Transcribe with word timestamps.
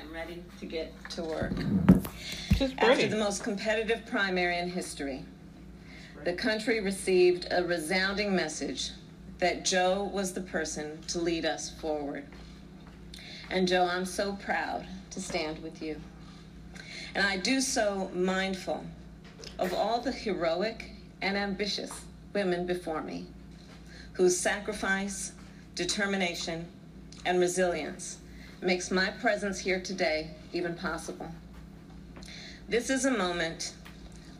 I'm 0.00 0.12
ready 0.12 0.42
to 0.60 0.66
get 0.66 0.92
to 1.10 1.24
work. 1.24 1.52
After 2.78 3.08
the 3.08 3.16
most 3.16 3.42
competitive 3.42 4.06
primary 4.06 4.58
in 4.58 4.68
history, 4.68 5.24
the 6.24 6.34
country 6.34 6.80
received 6.80 7.48
a 7.50 7.64
resounding 7.64 8.34
message 8.34 8.92
that 9.38 9.64
Joe 9.64 10.04
was 10.12 10.32
the 10.32 10.40
person 10.40 11.00
to 11.08 11.20
lead 11.20 11.44
us 11.44 11.70
forward. 11.70 12.24
And 13.50 13.66
Joe, 13.66 13.86
I'm 13.86 14.04
so 14.04 14.34
proud 14.34 14.86
to 15.10 15.20
stand 15.20 15.62
with 15.62 15.82
you. 15.82 16.00
And 17.14 17.26
I 17.26 17.36
do 17.36 17.60
so 17.60 18.10
mindful 18.14 18.84
of 19.58 19.72
all 19.74 20.00
the 20.00 20.12
heroic 20.12 20.90
and 21.22 21.36
ambitious 21.36 21.90
women 22.32 22.66
before 22.66 23.02
me 23.02 23.26
whose 24.12 24.36
sacrifice, 24.36 25.32
determination, 25.74 26.66
and 27.24 27.40
resilience 27.40 28.18
makes 28.60 28.90
my 28.90 29.10
presence 29.10 29.58
here 29.58 29.80
today 29.80 30.30
even 30.52 30.74
possible. 30.74 31.30
This 32.68 32.90
is 32.90 33.04
a 33.04 33.10
moment 33.10 33.72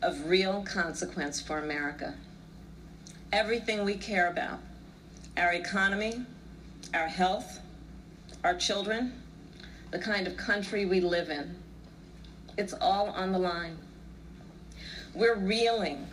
of 0.01 0.27
real 0.27 0.63
consequence 0.63 1.41
for 1.41 1.59
America. 1.59 2.13
Everything 3.31 3.83
we 3.83 3.95
care 3.95 4.27
about 4.27 4.59
our 5.37 5.53
economy, 5.53 6.25
our 6.93 7.07
health, 7.07 7.59
our 8.43 8.55
children, 8.55 9.21
the 9.91 9.99
kind 9.99 10.27
of 10.27 10.37
country 10.37 10.85
we 10.85 10.99
live 10.99 11.29
in 11.29 11.55
it's 12.59 12.73
all 12.81 13.07
on 13.11 13.31
the 13.31 13.39
line. 13.39 13.77
We're 15.15 15.37
reeling 15.37 16.05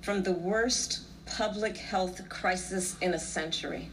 from 0.00 0.22
the 0.22 0.32
worst 0.32 1.00
public 1.26 1.76
health 1.76 2.26
crisis 2.30 2.96
in 3.02 3.12
a 3.12 3.18
century. 3.18 3.90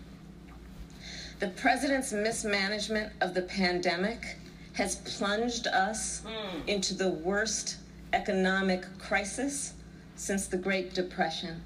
The 1.40 1.50
president's 1.50 2.12
mismanagement 2.12 3.14
of 3.22 3.36
the 3.36 3.44
pandemic 3.44 4.38
has 4.73 4.95
plunged 4.95 5.68
us 5.68 6.23
hmm. 6.26 6.68
into 6.68 6.95
the 6.95 7.09
worst 7.09 7.78
economic 8.11 8.86
crisis 8.98 9.73
since 10.16 10.48
the 10.48 10.58
Great 10.58 10.95
Depression. 10.95 11.61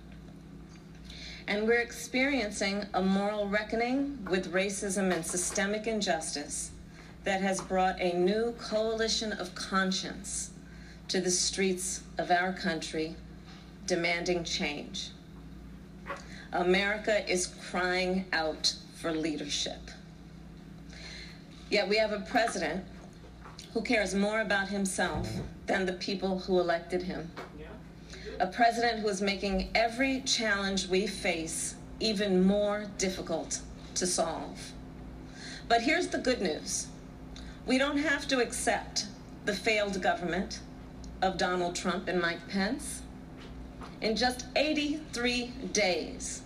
And 1.47 1.65
we're 1.65 1.79
experiencing 1.79 2.85
a 2.93 3.01
moral 3.01 3.47
reckoning 3.47 4.25
with 4.29 4.51
racism 4.53 5.13
and 5.13 5.25
systemic 5.25 5.87
injustice 5.87 6.71
that 7.23 7.41
has 7.41 7.61
brought 7.61 7.99
a 8.01 8.17
new 8.17 8.53
coalition 8.59 9.31
of 9.31 9.55
conscience 9.55 10.51
to 11.07 11.21
the 11.21 11.31
streets 11.31 12.01
of 12.17 12.29
our 12.29 12.51
country 12.51 13.15
demanding 13.87 14.43
change. 14.43 15.11
America 16.51 17.29
is 17.31 17.47
crying 17.69 18.25
out 18.33 18.75
for 19.01 19.11
leadership. 19.11 19.89
Yet 21.71 21.89
we 21.89 21.97
have 21.97 22.11
a 22.11 22.19
president 22.19 22.83
who 23.73 23.81
cares 23.81 24.13
more 24.13 24.41
about 24.41 24.67
himself 24.67 25.27
than 25.65 25.85
the 25.85 25.93
people 25.93 26.37
who 26.39 26.59
elected 26.59 27.01
him. 27.01 27.31
A 28.39 28.47
president 28.47 28.99
who 28.99 29.07
is 29.07 29.21
making 29.21 29.69
every 29.73 30.21
challenge 30.21 30.87
we 30.87 31.07
face 31.07 31.75
even 31.99 32.43
more 32.43 32.85
difficult 32.97 33.61
to 33.95 34.05
solve. 34.05 34.71
But 35.67 35.81
here's 35.81 36.07
the 36.07 36.17
good 36.17 36.41
news 36.41 36.87
we 37.65 37.77
don't 37.77 37.97
have 37.97 38.27
to 38.27 38.39
accept 38.39 39.07
the 39.45 39.53
failed 39.53 40.01
government 40.01 40.59
of 41.21 41.37
Donald 41.37 41.75
Trump 41.75 42.07
and 42.07 42.21
Mike 42.21 42.47
Pence. 42.49 43.01
In 44.01 44.15
just 44.15 44.45
83 44.55 45.47
days, 45.73 46.41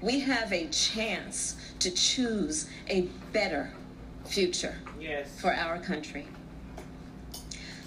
we 0.00 0.20
have 0.20 0.52
a 0.52 0.66
chance 0.68 1.56
to 1.80 1.90
choose 1.90 2.68
a 2.88 3.02
better 3.32 3.70
future 4.24 4.76
Yes. 5.00 5.28
for 5.40 5.52
our 5.52 5.78
country. 5.78 6.26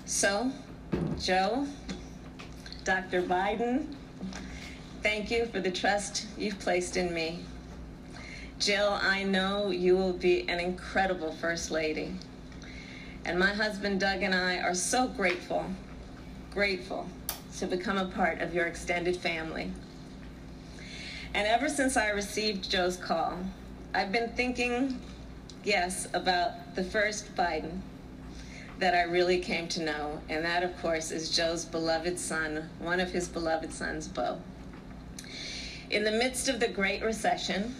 So, 0.06 0.52
Joe, 1.20 1.68
Dr. 2.84 3.22
Biden, 3.22 3.86
thank 5.04 5.32
you 5.32 5.46
for 5.46 5.60
the 5.60 5.72
trust 5.72 6.26
you've 6.38 6.60
placed 6.60 6.98
in 6.98 7.14
me. 7.14 7.40
Jill, 8.60 9.00
I 9.02 9.24
know 9.24 9.72
you 9.72 9.96
will 9.96 10.14
be 10.14 10.48
an 10.50 10.60
incredible 10.60 11.32
First 11.32 11.72
Lady. 11.72 12.14
And 13.26 13.40
my 13.40 13.54
husband 13.54 14.00
Doug 14.00 14.22
and 14.24 14.36
I 14.36 14.58
are 14.60 14.74
so 14.76 15.08
grateful, 15.08 15.66
grateful 16.52 17.08
to 17.58 17.68
become 17.68 17.98
a 17.98 18.06
part 18.06 18.42
of 18.42 18.54
your 18.54 18.66
extended 18.66 19.16
family. 19.16 19.72
And 21.34 21.48
ever 21.48 21.70
since 21.70 21.96
I 21.96 22.10
received 22.10 22.70
Joe's 22.70 22.98
call, 22.98 23.38
I've 23.94 24.12
been 24.12 24.30
thinking, 24.32 25.00
yes, 25.64 26.08
about 26.14 26.76
the 26.76 26.84
first 26.84 27.34
Biden 27.36 27.80
that 28.80 28.94
I 28.94 29.04
really 29.04 29.40
came 29.40 29.68
to 29.70 29.84
know. 29.84 30.20
And 30.28 30.44
that, 30.44 30.64
of 30.64 30.78
course, 30.82 31.10
is 31.12 31.34
Joe's 31.34 31.64
beloved 31.64 32.20
son, 32.20 32.70
one 32.80 33.00
of 33.00 33.12
his 33.12 33.30
beloved 33.30 33.72
sons, 33.72 34.10
Bo. 34.10 34.40
In 35.90 36.04
the 36.04 36.12
midst 36.12 36.50
of 36.50 36.60
the 36.60 36.68
Great 36.68 37.02
Recession, 37.02 37.76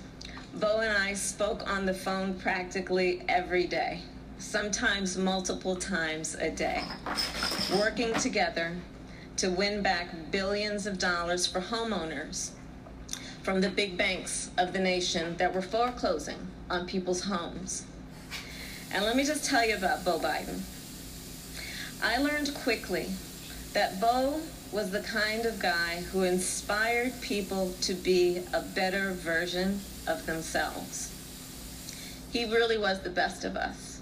Bo 0.54 0.80
and 0.80 0.98
I 0.98 1.14
spoke 1.14 1.70
on 1.70 1.86
the 1.86 1.94
phone 1.94 2.36
practically 2.36 3.24
every 3.28 3.68
day, 3.68 4.00
sometimes 4.38 5.18
multiple 5.18 5.76
times 5.76 6.36
a 6.36 6.52
day, 6.52 6.84
working 7.78 8.14
together 8.14 8.78
to 9.38 9.50
win 9.50 9.82
back 9.82 10.10
billions 10.32 10.86
of 10.86 11.00
dollars 11.00 11.48
for 11.48 11.60
homeowners 11.60 12.52
from 13.44 13.62
the 13.62 13.70
big 13.70 13.98
banks 13.98 14.52
of 14.58 14.74
the 14.74 14.80
nation 14.80 15.36
that 15.38 15.54
were 15.54 15.62
foreclosing 15.62 16.48
on 16.70 16.86
people's 16.86 17.24
homes. 17.24 17.86
And 18.94 19.06
let 19.06 19.16
me 19.16 19.24
just 19.24 19.46
tell 19.46 19.66
you 19.66 19.76
about 19.76 20.06
Bo 20.06 20.20
Biden. 20.20 20.62
I 22.04 22.18
learned 22.18 22.54
quickly 22.54 23.10
that 23.74 24.00
Bo 24.00 24.42
was 24.72 24.92
the 24.92 25.02
kind 25.02 25.46
of 25.46 25.60
guy 25.60 26.02
who 26.12 26.24
inspired 26.24 27.20
people 27.22 27.74
to 27.82 27.94
be 27.94 28.42
a 28.54 28.62
better 28.62 29.14
version 29.14 29.82
of 30.08 30.26
themselves. 30.26 31.14
He 32.32 32.46
really 32.46 32.78
was 32.78 33.02
the 33.02 33.10
best 33.10 33.44
of 33.44 33.56
us. 33.56 34.02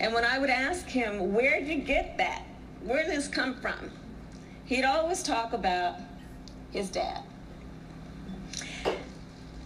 And 0.00 0.12
when 0.12 0.24
I 0.24 0.38
would 0.38 0.50
ask 0.50 0.86
him, 0.86 1.32
Where'd 1.32 1.66
you 1.66 1.76
get 1.76 2.16
that? 2.18 2.42
Where 2.82 3.02
did 3.02 3.12
this 3.12 3.28
come 3.28 3.54
from? 3.54 3.90
He'd 4.66 4.84
always 4.84 5.22
talk 5.22 5.52
about 5.52 5.96
his 6.72 6.90
dad. 6.90 7.22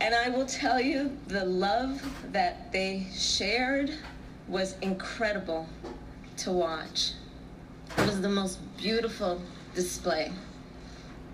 And 0.00 0.14
I 0.14 0.28
will 0.28 0.46
tell 0.46 0.80
you, 0.80 1.16
the 1.26 1.44
love 1.44 2.02
that 2.32 2.70
they 2.72 3.06
shared 3.12 3.92
was 4.46 4.76
incredible 4.80 5.66
to 6.38 6.52
watch. 6.52 7.12
It 7.96 8.06
was 8.06 8.20
the 8.20 8.28
most 8.28 8.58
beautiful 8.76 9.42
display 9.74 10.30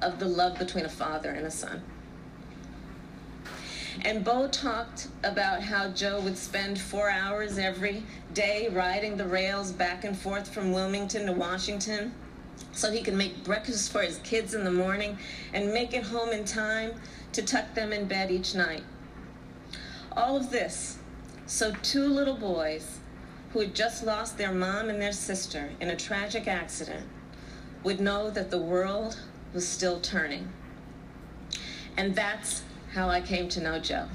of 0.01 0.19
the 0.19 0.27
love 0.27 0.59
between 0.59 0.87
a 0.87 0.89
father 0.89 1.31
and 1.31 1.47
a 1.47 1.51
son. 1.51 1.83
And 4.05 4.25
Bo 4.25 4.49
talked 4.49 5.09
about 5.23 5.63
how 5.63 5.91
Joe 5.91 6.21
would 6.21 6.37
spend 6.37 6.81
four 6.81 7.11
hours 7.11 7.59
every 7.59 8.03
day 8.33 8.69
riding 8.73 9.17
the 9.17 9.27
rails 9.27 9.73
back 9.73 10.05
and 10.05 10.19
forth 10.19 10.53
from 10.53 10.73
Wilmington 10.73 11.27
to 11.27 11.33
Washington 11.33 12.13
so 12.73 12.91
he 12.91 13.03
can 13.03 13.17
make 13.17 13.45
breakfast 13.45 13.93
for 13.93 14.03
his 14.03 14.19
kids 14.19 14.55
in 14.55 14.65
the 14.65 14.71
morning 14.71 15.19
and 15.53 15.73
make 15.73 15.95
it 15.95 16.05
home 16.05 16.31
in 16.31 16.45
time 16.45 16.93
to 17.33 17.43
tuck 17.43 17.75
them 17.75 17.93
in 17.93 18.07
bed 18.07 18.31
each 18.31 18.55
night. 18.55 18.83
All 20.13 20.37
of 20.37 20.51
this 20.51 20.99
so 21.47 21.73
two 21.83 22.07
little 22.07 22.37
boys 22.37 22.99
who 23.53 23.61
had 23.61 23.75
just 23.75 24.05
lost 24.05 24.39
their 24.39 24.53
mom 24.53 24.89
and 24.89 25.01
their 25.01 25.13
sister 25.13 25.71
in 25.81 25.91
a 25.91 25.97
tragic 25.97 26.49
accident 26.49 27.07
would 27.83 28.01
know 28.01 28.31
that 28.31 28.51
the 28.51 28.59
world 28.59 29.19
was 29.53 29.69
still 29.69 30.01
turning. 30.01 30.49
And 31.97 32.15
that's 32.15 32.63
how 32.95 33.09
I 33.09 33.21
came 33.21 33.49
to 33.51 33.61
know 33.61 33.79
Joe. 33.79 34.09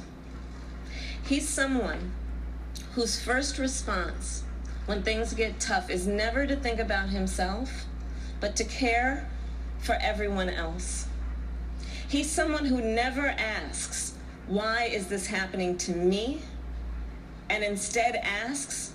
He's 1.24 1.48
someone 1.48 2.14
whose 2.94 3.22
first 3.22 3.60
response 3.60 4.44
when 4.88 5.04
things 5.04 5.34
get 5.34 5.60
tough 5.60 5.90
is 5.90 6.08
never 6.08 6.48
to 6.48 6.56
think 6.56 6.80
about 6.80 7.10
himself, 7.10 7.86
but 8.40 8.56
to 8.56 8.64
care 8.64 9.30
for 9.80 9.98
everyone 10.02 10.50
else. 10.50 11.08
He's 12.08 12.30
someone 12.30 12.66
who 12.66 12.82
never 12.82 13.28
asks, 13.28 14.14
Why 14.48 14.86
is 14.86 15.08
this 15.08 15.28
happening 15.28 15.78
to 15.80 15.92
me? 15.92 16.42
and 17.50 17.64
instead 17.64 18.16
asks, 18.16 18.94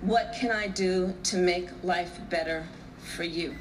What 0.00 0.34
can 0.38 0.50
I 0.50 0.66
do 0.68 1.14
to 1.24 1.36
make 1.36 1.68
life 1.82 2.18
better 2.30 2.66
for 2.98 3.22
you? 3.22 3.54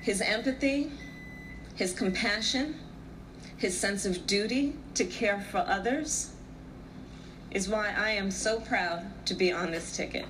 His 0.00 0.20
empathy, 0.20 0.92
his 1.74 1.92
compassion, 1.92 2.76
his 3.56 3.78
sense 3.78 4.06
of 4.06 4.26
duty 4.26 4.74
to 4.94 5.04
care 5.04 5.40
for 5.50 5.58
others 5.58 6.30
is 7.50 7.68
why 7.68 7.92
I 7.96 8.10
am 8.10 8.30
so 8.30 8.60
proud 8.60 9.04
to 9.26 9.34
be 9.34 9.50
on 9.52 9.70
this 9.70 9.96
ticket. 9.96 10.26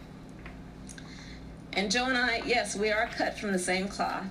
And 1.72 1.90
Joe 1.90 2.06
and 2.06 2.16
I, 2.16 2.42
yes, 2.44 2.74
we 2.74 2.90
are 2.90 3.06
cut 3.06 3.38
from 3.38 3.52
the 3.52 3.58
same 3.58 3.88
cloth. 3.88 4.26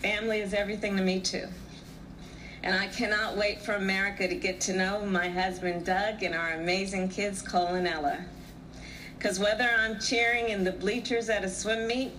Family 0.00 0.40
is 0.40 0.54
everything 0.54 0.96
to 0.96 1.02
me, 1.02 1.20
too. 1.20 1.46
And 2.62 2.74
I 2.74 2.88
cannot 2.88 3.36
wait 3.36 3.60
for 3.60 3.74
America 3.74 4.26
to 4.26 4.34
get 4.34 4.60
to 4.62 4.72
know 4.76 5.04
my 5.06 5.28
husband 5.28 5.86
Doug 5.86 6.22
and 6.22 6.34
our 6.34 6.54
amazing 6.54 7.08
kids, 7.08 7.40
Cole 7.40 7.74
and 7.74 7.86
Ella. 7.86 8.18
Because 9.16 9.38
whether 9.38 9.68
I'm 9.78 10.00
cheering 10.00 10.48
in 10.48 10.64
the 10.64 10.72
bleachers 10.72 11.28
at 11.28 11.44
a 11.44 11.48
swim 11.48 11.86
meet, 11.86 12.12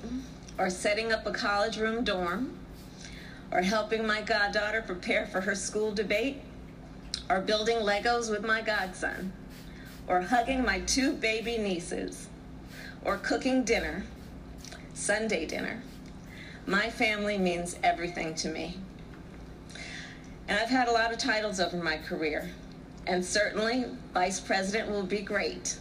or 0.57 0.69
setting 0.69 1.11
up 1.11 1.25
a 1.25 1.31
college 1.31 1.77
room 1.77 2.03
dorm, 2.03 2.57
or 3.51 3.61
helping 3.61 4.05
my 4.05 4.21
goddaughter 4.21 4.81
prepare 4.81 5.25
for 5.25 5.41
her 5.41 5.55
school 5.55 5.91
debate, 5.93 6.41
or 7.29 7.41
building 7.41 7.77
Legos 7.77 8.29
with 8.29 8.45
my 8.45 8.61
godson, 8.61 9.31
or 10.07 10.21
hugging 10.21 10.63
my 10.63 10.79
two 10.81 11.13
baby 11.13 11.57
nieces, 11.57 12.28
or 13.03 13.17
cooking 13.17 13.63
dinner, 13.63 14.03
Sunday 14.93 15.45
dinner, 15.45 15.81
my 16.65 16.89
family 16.89 17.37
means 17.37 17.77
everything 17.83 18.35
to 18.35 18.49
me. 18.49 18.77
And 20.47 20.59
I've 20.59 20.69
had 20.69 20.87
a 20.87 20.91
lot 20.91 21.11
of 21.11 21.17
titles 21.17 21.59
over 21.59 21.77
my 21.77 21.97
career, 21.97 22.49
and 23.07 23.23
certainly 23.23 23.85
vice 24.13 24.39
president 24.39 24.89
will 24.89 25.03
be 25.03 25.21
great. 25.21 25.77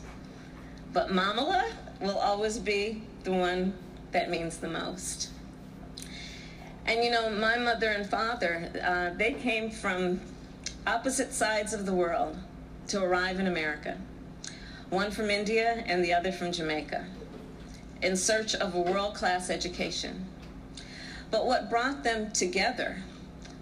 But 0.93 1.09
Momala 1.09 1.71
will 2.01 2.19
always 2.19 2.59
be 2.59 3.03
the 3.25 3.33
one 3.33 3.75
that 4.13 4.31
means 4.31 4.59
the 4.59 4.69
most. 4.69 5.31
And 6.87 7.05
you 7.05 7.11
know, 7.11 7.29
my 7.29 7.59
mother 7.59 7.91
and 7.91 8.09
father, 8.09 8.71
uh, 8.83 9.17
they 9.17 9.35
came 9.35 9.71
from 9.71 10.21
opposite 10.87 11.35
sides 11.35 11.75
of 11.75 11.85
the 11.85 11.93
world 11.93 12.37
to 12.89 13.03
arrive 13.03 13.39
in 13.39 13.47
America. 13.47 13.99
One 14.91 15.11
from 15.11 15.29
India 15.29 15.85
and 15.87 16.03
the 16.03 16.15
other 16.15 16.33
from 16.33 16.51
Jamaica, 16.51 17.05
in 18.01 18.17
search 18.17 18.55
of 18.55 18.75
a 18.75 18.81
world 18.81 19.15
class 19.15 19.51
education. 19.51 20.25
But 21.31 21.45
what 21.45 21.69
brought 21.69 22.05
them 22.05 22.31
together 22.31 23.03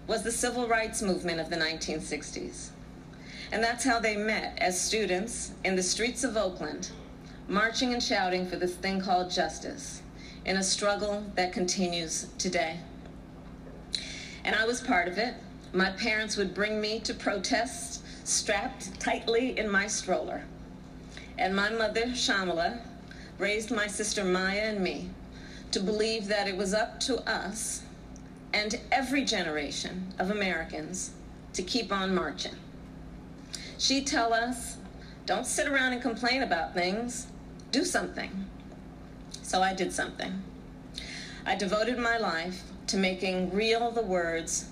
was 0.07 0.23
the 0.23 0.31
civil 0.31 0.69
rights 0.69 1.01
movement 1.01 1.41
of 1.41 1.49
the 1.49 1.57
1960s. 1.57 2.69
And 3.51 3.61
that's 3.61 3.83
how 3.83 3.99
they 3.99 4.15
met 4.15 4.57
as 4.59 4.79
students 4.79 5.51
in 5.65 5.75
the 5.75 5.83
streets 5.83 6.23
of 6.23 6.37
Oakland, 6.37 6.91
marching 7.49 7.91
and 7.91 8.01
shouting 8.01 8.47
for 8.47 8.55
this 8.55 8.75
thing 8.75 9.01
called 9.01 9.29
justice 9.29 10.01
in 10.45 10.55
a 10.55 10.63
struggle 10.63 11.25
that 11.35 11.51
continues 11.51 12.27
today. 12.37 12.77
And 14.45 14.55
I 14.55 14.65
was 14.65 14.79
part 14.79 15.09
of 15.09 15.17
it. 15.17 15.33
My 15.73 15.89
parents 15.89 16.37
would 16.37 16.53
bring 16.53 16.79
me 16.79 17.01
to 17.01 17.13
protests 17.13 18.01
strapped 18.23 18.97
tightly 19.01 19.59
in 19.59 19.69
my 19.69 19.87
stroller. 19.87 20.45
And 21.37 21.55
my 21.55 21.69
mother, 21.69 22.07
Shyamala, 22.07 22.79
raised 23.37 23.71
my 23.71 23.87
sister 23.87 24.23
Maya 24.23 24.61
and 24.61 24.79
me 24.79 25.09
to 25.71 25.79
believe 25.79 26.27
that 26.27 26.47
it 26.47 26.57
was 26.57 26.73
up 26.73 26.99
to 27.01 27.17
us 27.29 27.83
and 28.53 28.79
every 28.91 29.23
generation 29.23 30.13
of 30.17 30.31
Americans 30.31 31.11
to 31.53 31.61
keep 31.61 31.91
on 31.91 32.15
marching. 32.15 32.55
She'd 33.77 34.07
tell 34.07 34.33
us, 34.33 34.77
don't 35.25 35.45
sit 35.45 35.67
around 35.67 35.93
and 35.93 36.01
complain 36.01 36.41
about 36.41 36.73
things, 36.73 37.27
do 37.71 37.83
something. 37.83 38.47
So 39.43 39.61
I 39.61 39.73
did 39.73 39.93
something. 39.93 40.41
I 41.45 41.55
devoted 41.55 41.99
my 41.99 42.17
life 42.17 42.63
to 42.87 42.97
making 42.97 43.53
real 43.53 43.91
the 43.91 44.01
words 44.01 44.69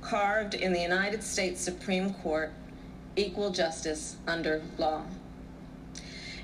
carved 0.00 0.54
in 0.54 0.72
the 0.72 0.80
United 0.80 1.22
States 1.22 1.60
Supreme 1.60 2.14
Court 2.14 2.52
equal 3.16 3.50
justice 3.50 4.16
under 4.26 4.62
law. 4.78 5.02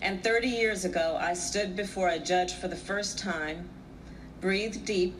And 0.02 0.24
30 0.24 0.48
years 0.48 0.84
ago, 0.84 1.18
I 1.20 1.34
stood 1.34 1.76
before 1.76 2.08
a 2.08 2.18
judge 2.18 2.54
for 2.54 2.68
the 2.68 2.76
first 2.76 3.18
time, 3.18 3.68
breathed 4.40 4.84
deep, 4.86 5.14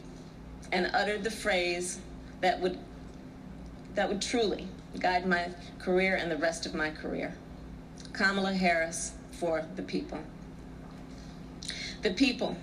and 0.73 0.91
uttered 0.95 1.23
the 1.23 1.31
phrase 1.31 1.99
that 2.41 2.59
would, 2.61 2.79
that 3.95 4.09
would 4.09 4.23
truly 4.23 4.67
guide 4.99 5.27
my 5.27 5.49
career 5.79 6.17
and 6.17 6.31
the 6.31 6.37
rest 6.37 6.67
of 6.67 6.75
my 6.75 6.91
career 6.91 7.35
Kamala 8.13 8.53
Harris 8.53 9.13
for 9.33 9.65
the 9.77 9.83
people. 9.83 10.19
The 12.03 12.13
people, 12.13 12.57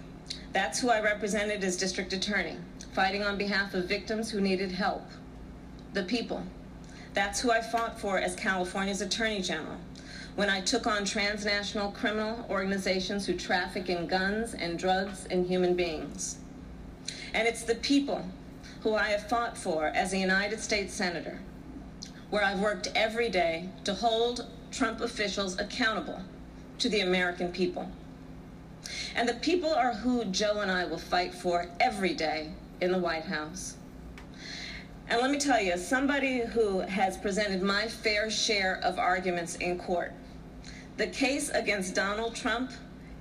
that's 0.52 0.80
who 0.80 0.90
I 0.90 1.00
represented 1.00 1.64
as 1.64 1.78
district 1.78 2.12
attorney, 2.12 2.58
fighting 2.94 3.24
on 3.24 3.38
behalf 3.38 3.74
of 3.74 3.86
victims 3.86 4.30
who 4.30 4.42
needed 4.42 4.72
help. 4.72 5.06
The 5.94 6.04
people, 6.04 6.44
that's 7.14 7.40
who 7.40 7.52
I 7.52 7.62
fought 7.62 8.00
for 8.00 8.20
as 8.20 8.36
California's 8.36 9.02
attorney 9.02 9.42
general 9.42 9.78
when 10.38 10.52
I 10.52 10.62
took 10.62 10.86
on 10.86 11.04
transnational 11.04 11.90
criminal 11.90 12.46
organizations 12.48 13.26
who 13.26 13.34
traffic 13.34 13.90
in 13.90 14.06
guns 14.06 14.54
and 14.54 14.78
drugs 14.78 15.26
and 15.32 15.48
human 15.48 15.74
beings. 15.74 16.38
And 17.34 17.48
it's 17.48 17.64
the 17.64 17.74
people 17.74 18.24
who 18.82 18.94
I 18.94 19.06
have 19.06 19.28
fought 19.28 19.58
for 19.58 19.88
as 19.88 20.14
a 20.14 20.18
United 20.20 20.60
States 20.60 20.94
Senator, 20.94 21.40
where 22.30 22.44
I've 22.44 22.60
worked 22.60 22.92
every 22.94 23.30
day 23.30 23.70
to 23.86 23.96
hold 23.96 24.46
Trump 24.72 25.02
officials 25.02 25.58
accountable 25.60 26.22
to 26.78 26.88
the 26.88 27.00
American 27.00 27.52
people. 27.52 27.90
And 29.16 29.28
the 29.28 29.34
people 29.34 29.74
are 29.74 29.94
who 29.94 30.24
Joe 30.26 30.60
and 30.60 30.70
I 30.70 30.86
will 30.86 31.00
fight 31.00 31.34
for 31.34 31.66
every 31.80 32.14
day 32.14 32.52
in 32.80 32.92
the 32.92 33.00
White 33.00 33.26
House. 33.26 33.78
And 35.10 35.20
let 35.20 35.32
me 35.32 35.40
tell 35.40 35.60
you, 35.60 35.78
somebody 35.80 36.42
who 36.42 36.82
has 36.82 37.18
presented 37.18 37.64
my 37.64 37.88
fair 37.88 38.30
share 38.30 38.80
of 38.84 39.00
arguments 39.00 39.56
in 39.56 39.80
court, 39.80 40.14
the 40.98 41.08
case 41.08 41.50
against 41.50 41.94
Donald 41.94 42.36
Trump 42.36 42.72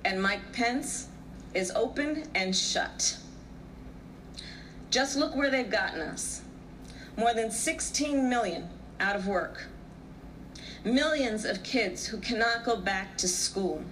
and 0.03 0.21
Mike 0.21 0.51
Pence 0.51 1.07
is 1.53 1.71
open 1.71 2.23
and 2.33 2.55
shut. 2.55 3.17
Just 4.89 5.15
look 5.15 5.35
where 5.35 5.51
they've 5.51 5.69
gotten 5.69 6.01
us. 6.01 6.41
More 7.17 7.35
than 7.35 7.51
16 7.51 8.27
million 8.27 8.67
out 8.99 9.15
of 9.15 9.27
work. 9.27 9.67
Millions 10.83 11.45
of 11.45 11.61
kids 11.63 12.07
who 12.07 12.17
cannot 12.17 12.63
go 12.65 12.77
back 12.77 13.15
to 13.17 13.27
school. 13.27 13.83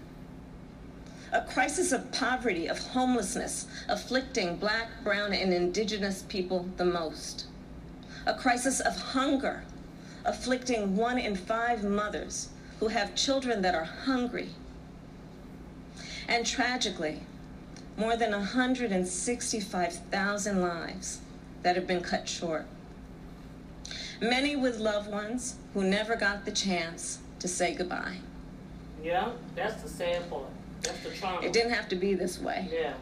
A 1.32 1.42
crisis 1.42 1.92
of 1.92 2.12
poverty, 2.12 2.68
of 2.68 2.80
homelessness, 2.80 3.68
afflicting 3.88 4.56
black, 4.56 4.88
brown, 5.04 5.34
and 5.34 5.54
indigenous 5.54 6.24
people 6.24 6.68
the 6.78 6.86
most. 6.86 7.46
A 8.26 8.34
crisis 8.34 8.80
of 8.80 8.96
hunger, 8.96 9.64
afflicting 10.24 10.96
one 10.96 11.20
in 11.20 11.36
five 11.36 11.84
mothers 11.84 12.50
who 12.80 12.88
have 12.90 13.16
children 13.16 13.62
that 13.62 13.76
are 13.76 13.86
hungry. 13.86 14.50
And 16.28 16.46
tragically, 16.46 17.22
more 17.98 18.18
than 18.18 18.32
165,000 18.32 20.62
lives 20.62 21.22
that 21.64 21.76
have 21.76 21.88
been 21.88 22.02
cut 22.02 22.28
short. 22.28 22.66
Many 24.22 24.56
with 24.56 24.78
loved 24.78 25.12
ones 25.12 25.56
who 25.74 25.84
never 25.84 26.16
got 26.16 26.46
the 26.46 26.52
chance 26.52 27.20
to 27.40 27.48
say 27.48 27.74
goodbye. 27.74 28.18
Yeah, 29.04 29.32
that's 29.56 29.82
the 29.84 29.90
sad 29.90 30.30
part. 30.30 30.46
That's 30.82 31.00
the 31.00 31.12
trauma. 31.12 31.46
It 31.46 31.54
didn't 31.54 31.74
have 31.74 31.90
to 31.90 31.96
be 31.96 32.14
this 32.14 32.40
way. 32.40 32.70
Yeah. 32.72 32.94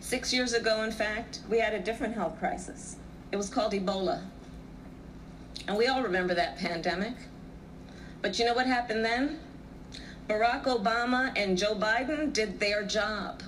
Six 0.00 0.32
years 0.32 0.52
ago, 0.52 0.82
in 0.82 0.92
fact, 0.92 1.40
we 1.50 1.58
had 1.58 1.74
a 1.74 1.80
different 1.80 2.14
health 2.14 2.38
crisis. 2.38 2.96
It 3.32 3.36
was 3.36 3.48
called 3.48 3.72
Ebola. 3.72 4.22
And 5.66 5.76
we 5.76 5.86
all 5.86 6.02
remember 6.02 6.34
that 6.34 6.58
pandemic. 6.58 7.14
But 8.24 8.38
you 8.38 8.46
know 8.46 8.54
what 8.54 8.66
happened 8.66 9.04
then? 9.04 9.38
Barack 10.30 10.64
Obama 10.64 11.30
and 11.36 11.58
Joe 11.58 11.74
Biden 11.74 12.32
did 12.32 12.58
their 12.58 12.82
job. 12.82 13.42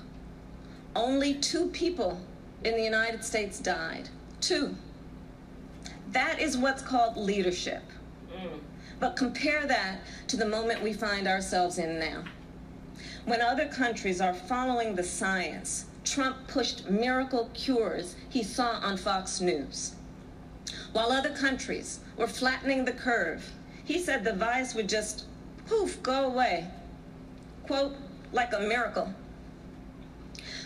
Only 0.95 1.33
two 1.33 1.69
people 1.69 2.21
in 2.63 2.75
the 2.75 2.83
United 2.83 3.23
States 3.23 3.59
died. 3.59 4.09
Two. 4.39 4.75
That 6.11 6.39
is 6.39 6.59
what's 6.59 6.83
called 6.83 7.17
leadership. 7.17 7.81
Mm. 8.31 8.59
But 8.99 9.15
compare 9.15 9.65
that 9.65 10.01
to 10.27 10.37
the 10.37 10.45
moment 10.45 10.83
we 10.83 10.93
find 10.93 11.27
ourselves 11.27 11.79
in 11.79 11.97
now. 11.97 12.25
When 13.25 13.41
other 13.41 13.65
countries 13.65 14.21
are 14.21 14.35
following 14.35 14.93
the 14.93 15.01
science, 15.01 15.85
Trump 16.05 16.47
pushed 16.47 16.87
miracle 16.87 17.49
cures 17.55 18.15
he 18.29 18.43
saw 18.43 18.73
on 18.73 18.97
Fox 18.97 19.41
News. 19.41 19.95
While 20.93 21.11
other 21.11 21.31
countries 21.31 21.99
were 22.15 22.27
flattening 22.27 22.85
the 22.85 22.91
curve, 22.91 23.53
he 23.87 23.99
said 23.99 24.25
the 24.25 24.33
virus 24.33 24.75
would 24.75 24.89
just 24.89 25.23
poof, 25.65 26.03
go 26.03 26.25
away. 26.25 26.67
Quote, 27.65 27.95
like 28.33 28.51
a 28.51 28.59
miracle. 28.59 29.13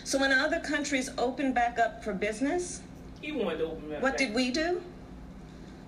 So 0.02 0.18
when 0.18 0.32
other 0.32 0.58
countries 0.58 1.08
opened 1.16 1.54
back 1.54 1.78
up 1.78 2.02
for 2.02 2.12
business, 2.12 2.82
he 3.20 3.30
wanted 3.30 3.58
to 3.58 3.66
open 3.66 4.00
what 4.00 4.18
did 4.18 4.34
we 4.34 4.50
do? 4.50 4.82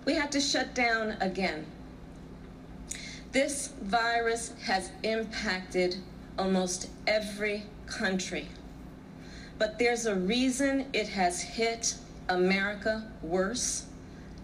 We 0.04 0.14
had 0.14 0.30
to 0.30 0.40
shut 0.40 0.76
down 0.76 1.16
again. 1.20 1.66
This 3.32 3.72
virus 3.82 4.52
has 4.62 4.92
impacted 5.02 5.96
almost 6.38 6.88
every 7.08 7.64
country. 7.86 8.46
But 9.58 9.80
there's 9.80 10.06
a 10.06 10.14
reason 10.14 10.86
it 10.92 11.08
has 11.08 11.40
hit 11.40 11.96
America 12.28 13.10
worse 13.22 13.86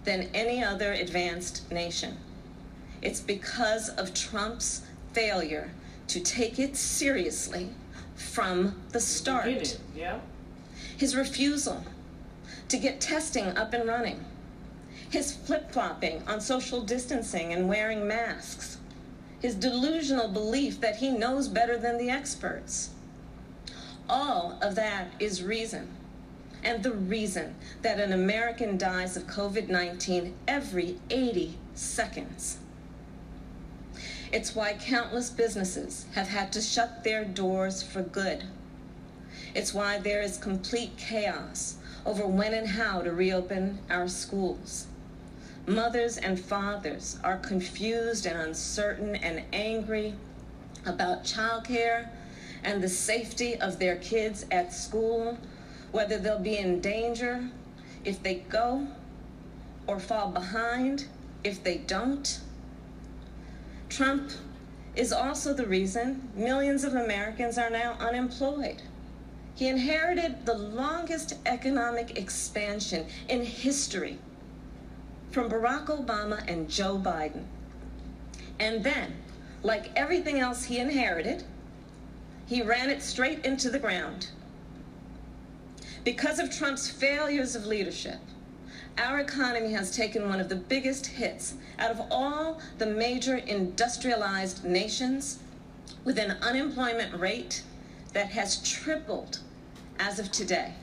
than 0.02 0.28
any 0.35 0.64
other 0.64 0.92
advanced 0.92 1.70
nation. 1.70 2.16
It's 3.02 3.21
because 3.21 3.88
of 3.90 4.14
Trump's 4.14 4.83
failure 5.12 5.71
to 6.09 6.21
take 6.21 6.59
it 6.59 6.76
seriously 6.76 7.71
from 8.14 8.80
the 8.90 9.00
start. 9.00 9.78
Yeah. 9.97 10.21
His 10.97 11.16
refusal 11.16 11.85
to 12.69 12.78
get 12.78 13.00
testing 13.00 13.57
up 13.57 13.73
and 13.73 13.88
running. 13.88 14.25
His 15.09 15.33
flip 15.33 15.73
flopping 15.73 16.23
on 16.28 16.40
social 16.40 16.83
distancing 16.83 17.52
and 17.52 17.69
wearing 17.69 18.07
masks. 18.07 18.78
his 19.40 19.54
delusional 19.54 20.28
belief 20.28 20.80
that 20.80 20.97
he 20.97 21.11
knows 21.11 21.49
better 21.49 21.78
than 21.78 21.97
the 21.99 22.11
experts. 22.11 22.90
All 24.09 24.59
of 24.61 24.75
that 24.75 25.09
is 25.19 25.42
reason. 25.42 25.88
And 26.62 26.83
the 26.83 26.92
reason 26.92 27.54
that 27.83 27.99
an 27.99 28.12
American 28.12 28.76
dies 28.76 29.16
of 29.16 29.26
COVID 29.26 29.69
19 29.69 30.35
every 30.47 30.99
80 31.09 31.57
seconds. 31.75 32.59
It's 34.32 34.54
why 34.54 34.75
countless 34.75 35.28
businesses 35.28 36.06
have 36.14 36.28
had 36.28 36.52
to 36.52 36.60
shut 36.60 37.02
their 37.02 37.25
doors 37.25 37.82
for 37.82 38.02
good. 38.02 38.44
It's 39.54 39.75
why 39.75 39.99
there 39.99 40.22
is 40.22 40.37
complete 40.37 40.96
chaos 40.96 41.76
over 42.06 42.26
when 42.26 42.54
and 42.54 42.68
how 42.68 43.02
to 43.02 43.10
reopen 43.10 43.80
our 43.90 44.06
schools. 44.06 44.87
Mothers 45.66 46.16
and 46.16 46.38
fathers 46.38 47.18
are 47.25 47.38
confused 47.38 48.25
and 48.25 48.38
uncertain 48.38 49.16
and 49.16 49.42
angry 49.52 50.14
about 50.87 51.25
childcare 51.25 52.08
and 52.62 52.82
the 52.82 52.88
safety 52.88 53.56
of 53.56 53.78
their 53.78 53.96
kids 53.96 54.46
at 54.50 54.72
school, 54.72 55.38
whether 55.90 56.18
they'll 56.18 56.38
be 56.38 56.56
in 56.56 56.80
danger 56.80 57.49
if 58.04 58.22
they 58.22 58.37
go 58.49 58.87
or 59.87 59.99
fall 59.99 60.30
behind 60.30 61.06
if 61.42 61.62
they 61.64 61.78
don't. 61.78 62.40
Trump 63.90 64.30
is 64.94 65.12
also 65.12 65.52
the 65.52 65.66
reason 65.66 66.30
millions 66.35 66.85
of 66.85 66.94
Americans 66.94 67.59
are 67.59 67.70
now 67.70 67.97
unemployed. 67.99 68.82
He 69.56 69.68
inherited 69.68 70.47
the 70.47 70.54
longest 70.54 71.35
economic 71.44 72.16
expansion 72.16 73.06
in 73.28 73.44
history 73.44 74.18
from 75.32 75.50
Barack 75.50 75.87
Obama 75.87 76.42
and 76.49 76.70
Joe 76.70 76.99
Biden. 76.99 77.44
And 78.59 78.82
then, 78.82 79.16
like 79.62 79.90
everything 79.97 80.38
else 80.38 80.64
he 80.64 80.78
inherited, 80.78 81.44
he 82.47 82.62
ran 82.62 82.90
it 82.90 83.02
straight 83.02 83.44
into 83.44 83.70
the 83.70 83.78
ground. 83.78 84.28
Because 86.04 86.38
of 86.38 86.50
Trump's 86.50 86.88
failures 86.88 87.54
of 87.54 87.66
leadership, 87.66 88.20
our 88.99 89.18
economy 89.18 89.73
has 89.73 89.94
taken 89.94 90.28
one 90.28 90.40
of 90.40 90.49
the 90.49 90.56
biggest 90.56 91.06
hits 91.06 91.54
out 91.78 91.90
of 91.90 92.00
all 92.11 92.61
the 92.78 92.87
major 92.87 93.37
industrialized 93.37 94.64
nations 94.64 95.38
with 96.04 96.18
an 96.18 96.32
unemployment 96.42 97.18
rate 97.18 97.62
that 98.12 98.30
has 98.30 98.62
tripled 98.68 99.38
as 99.99 100.18
of 100.18 100.30
today. 100.32 100.75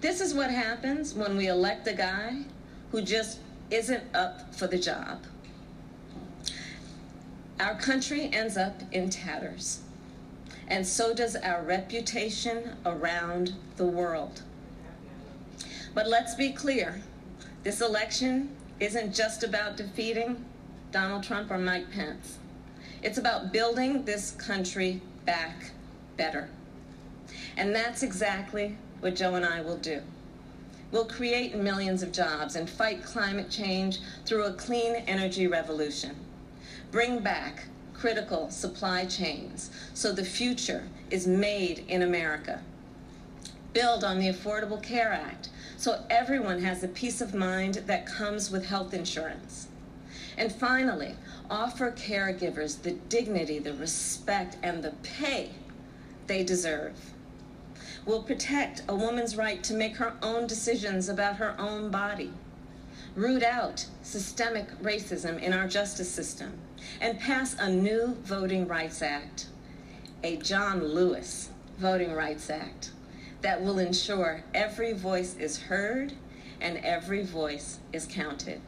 This 0.00 0.20
is 0.20 0.34
what 0.34 0.50
happens 0.50 1.14
when 1.14 1.36
we 1.36 1.48
elect 1.48 1.86
a 1.86 1.92
guy 1.92 2.42
who 2.90 3.02
just 3.02 3.38
isn't 3.70 4.02
up 4.14 4.54
for 4.54 4.66
the 4.66 4.78
job. 4.78 5.22
Our 7.60 7.74
country 7.74 8.30
ends 8.32 8.56
up 8.56 8.80
in 8.90 9.10
tatters, 9.10 9.80
and 10.66 10.86
so 10.86 11.12
does 11.12 11.36
our 11.36 11.62
reputation 11.62 12.76
around 12.86 13.52
the 13.76 13.84
world. 13.84 14.42
But 15.94 16.08
let's 16.08 16.34
be 16.34 16.52
clear 16.52 17.00
this 17.62 17.80
election 17.80 18.50
isn't 18.78 19.14
just 19.14 19.42
about 19.42 19.76
defeating 19.76 20.44
Donald 20.92 21.22
Trump 21.22 21.50
or 21.50 21.58
Mike 21.58 21.90
Pence, 21.90 22.38
it's 23.02 23.18
about 23.18 23.52
building 23.52 24.04
this 24.04 24.32
country 24.32 25.00
back 25.24 25.70
better. 26.16 26.48
And 27.56 27.74
that's 27.74 28.02
exactly 28.02 28.76
what 29.00 29.16
Joe 29.16 29.34
and 29.34 29.44
I 29.44 29.60
will 29.60 29.76
do. 29.76 30.02
We'll 30.90 31.06
create 31.06 31.54
millions 31.54 32.02
of 32.02 32.12
jobs 32.12 32.56
and 32.56 32.68
fight 32.68 33.04
climate 33.04 33.48
change 33.48 34.00
through 34.26 34.44
a 34.44 34.52
clean 34.54 34.96
energy 35.06 35.46
revolution. 35.46 36.16
Bring 36.90 37.20
back 37.20 37.66
critical 37.94 38.50
supply 38.50 39.04
chains 39.04 39.70
so 39.94 40.10
the 40.10 40.24
future 40.24 40.88
is 41.10 41.26
made 41.26 41.84
in 41.88 42.02
America. 42.02 42.60
Build 43.72 44.04
on 44.04 44.18
the 44.18 44.28
Affordable 44.28 44.82
Care 44.82 45.12
Act 45.12 45.48
so 45.76 46.04
everyone 46.10 46.62
has 46.62 46.80
the 46.80 46.88
peace 46.88 47.20
of 47.20 47.34
mind 47.34 47.76
that 47.86 48.06
comes 48.06 48.50
with 48.50 48.66
health 48.66 48.92
insurance. 48.92 49.68
And 50.36 50.52
finally, 50.52 51.14
offer 51.48 51.90
caregivers 51.92 52.82
the 52.82 52.92
dignity, 52.92 53.58
the 53.58 53.74
respect, 53.74 54.56
and 54.62 54.82
the 54.82 54.92
pay 55.02 55.50
they 56.26 56.44
deserve 56.44 56.94
We'll 58.06 58.22
protect 58.22 58.82
a 58.88 58.94
woman's 58.94 59.36
right 59.36 59.62
to 59.64 59.74
make 59.74 59.96
her 59.96 60.14
own 60.22 60.46
decisions 60.46 61.08
about 61.08 61.36
her 61.36 61.54
own 61.58 61.90
body, 61.90 62.32
root 63.14 63.42
out 63.42 63.86
systemic 64.02 64.70
racism 64.82 65.40
in 65.40 65.52
our 65.52 65.68
justice 65.68 66.10
system, 66.10 66.52
and 67.00 67.20
pass 67.20 67.54
a 67.58 67.68
new 67.68 68.16
Voting 68.24 68.66
Rights 68.66 69.02
Act, 69.02 69.46
a 70.22 70.36
John 70.38 70.82
Lewis 70.82 71.50
Voting 71.78 72.12
Rights 72.12 72.48
Act, 72.48 72.90
that 73.42 73.62
will 73.62 73.78
ensure 73.78 74.44
every 74.54 74.92
voice 74.92 75.36
is 75.36 75.62
heard 75.62 76.12
and 76.60 76.78
every 76.78 77.24
voice 77.24 77.78
is 77.92 78.06
counted. 78.06 78.60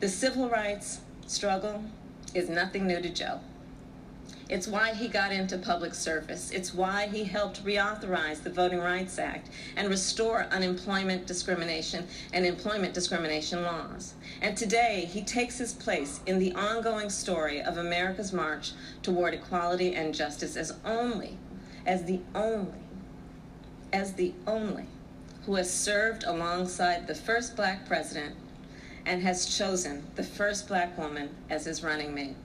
The 0.00 0.08
civil 0.08 0.48
rights 0.48 1.00
struggle 1.26 1.84
is 2.34 2.48
nothing 2.48 2.86
new 2.86 3.00
to 3.00 3.08
Joe. 3.08 3.40
It's 4.48 4.68
why 4.68 4.94
he 4.94 5.08
got 5.08 5.32
into 5.32 5.58
public 5.58 5.92
service. 5.92 6.52
It's 6.52 6.72
why 6.72 7.08
he 7.08 7.24
helped 7.24 7.64
reauthorize 7.64 8.42
the 8.42 8.50
Voting 8.50 8.78
Rights 8.78 9.18
Act 9.18 9.48
and 9.74 9.88
restore 9.88 10.46
unemployment 10.52 11.26
discrimination 11.26 12.06
and 12.32 12.46
employment 12.46 12.94
discrimination 12.94 13.62
laws. 13.62 14.14
And 14.40 14.56
today, 14.56 15.08
he 15.10 15.22
takes 15.22 15.58
his 15.58 15.72
place 15.72 16.20
in 16.26 16.38
the 16.38 16.54
ongoing 16.54 17.10
story 17.10 17.60
of 17.60 17.76
America's 17.76 18.32
march 18.32 18.72
toward 19.02 19.34
equality 19.34 19.96
and 19.96 20.14
justice 20.14 20.56
as 20.56 20.74
only, 20.84 21.38
as 21.84 22.04
the 22.04 22.20
only, 22.32 22.78
as 23.96 24.12
the 24.12 24.34
only 24.46 24.84
who 25.46 25.54
has 25.54 25.72
served 25.72 26.22
alongside 26.24 27.06
the 27.06 27.14
first 27.14 27.56
black 27.56 27.86
president 27.86 28.36
and 29.06 29.22
has 29.22 29.56
chosen 29.56 30.04
the 30.16 30.22
first 30.22 30.68
black 30.68 30.98
woman 30.98 31.30
as 31.48 31.64
his 31.64 31.82
running 31.82 32.14
mate. 32.14 32.36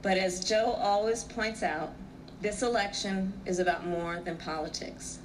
But 0.00 0.16
as 0.16 0.42
Joe 0.42 0.78
always 0.80 1.24
points 1.24 1.62
out, 1.62 1.92
this 2.40 2.62
election 2.62 3.34
is 3.44 3.58
about 3.58 3.86
more 3.86 4.18
than 4.24 4.38
politics. 4.38 5.18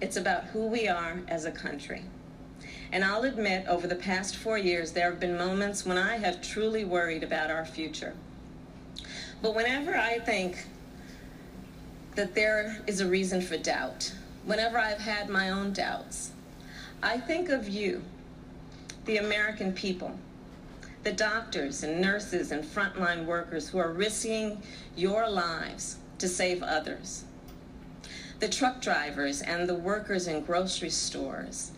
It's 0.00 0.16
about 0.16 0.44
who 0.44 0.66
we 0.66 0.86
are 0.86 1.20
as 1.26 1.44
a 1.44 1.50
country. 1.50 2.04
And 2.92 3.02
I'll 3.02 3.24
admit, 3.24 3.66
over 3.66 3.88
the 3.88 3.96
past 3.96 4.36
four 4.36 4.56
years, 4.56 4.92
there 4.92 5.10
have 5.10 5.18
been 5.18 5.36
moments 5.36 5.84
when 5.84 5.98
I 5.98 6.18
have 6.18 6.42
truly 6.42 6.84
worried 6.84 7.24
about 7.24 7.50
our 7.50 7.64
future. 7.64 8.14
But 9.42 9.56
whenever 9.56 9.96
I 9.96 10.20
think 10.20 10.64
that 12.18 12.34
there 12.34 12.76
is 12.88 13.00
a 13.00 13.06
reason 13.06 13.40
for 13.40 13.56
doubt, 13.56 14.12
whenever 14.44 14.76
I've 14.76 14.98
had 14.98 15.28
my 15.28 15.50
own 15.50 15.72
doubts, 15.72 16.32
I 17.00 17.16
think 17.16 17.48
of 17.48 17.68
you, 17.68 18.02
the 19.04 19.18
American 19.18 19.72
people 19.72 20.18
the 21.04 21.12
doctors 21.12 21.84
and 21.84 22.00
nurses 22.00 22.50
and 22.50 22.64
frontline 22.64 23.24
workers 23.24 23.68
who 23.68 23.78
are 23.78 23.92
risking 23.92 24.60
your 24.96 25.30
lives 25.30 25.98
to 26.18 26.26
save 26.26 26.60
others, 26.60 27.24
the 28.40 28.48
truck 28.48 28.80
drivers 28.80 29.40
and 29.40 29.68
the 29.68 29.74
workers 29.74 30.26
in 30.26 30.42
grocery 30.42 30.90
stores, 30.90 31.70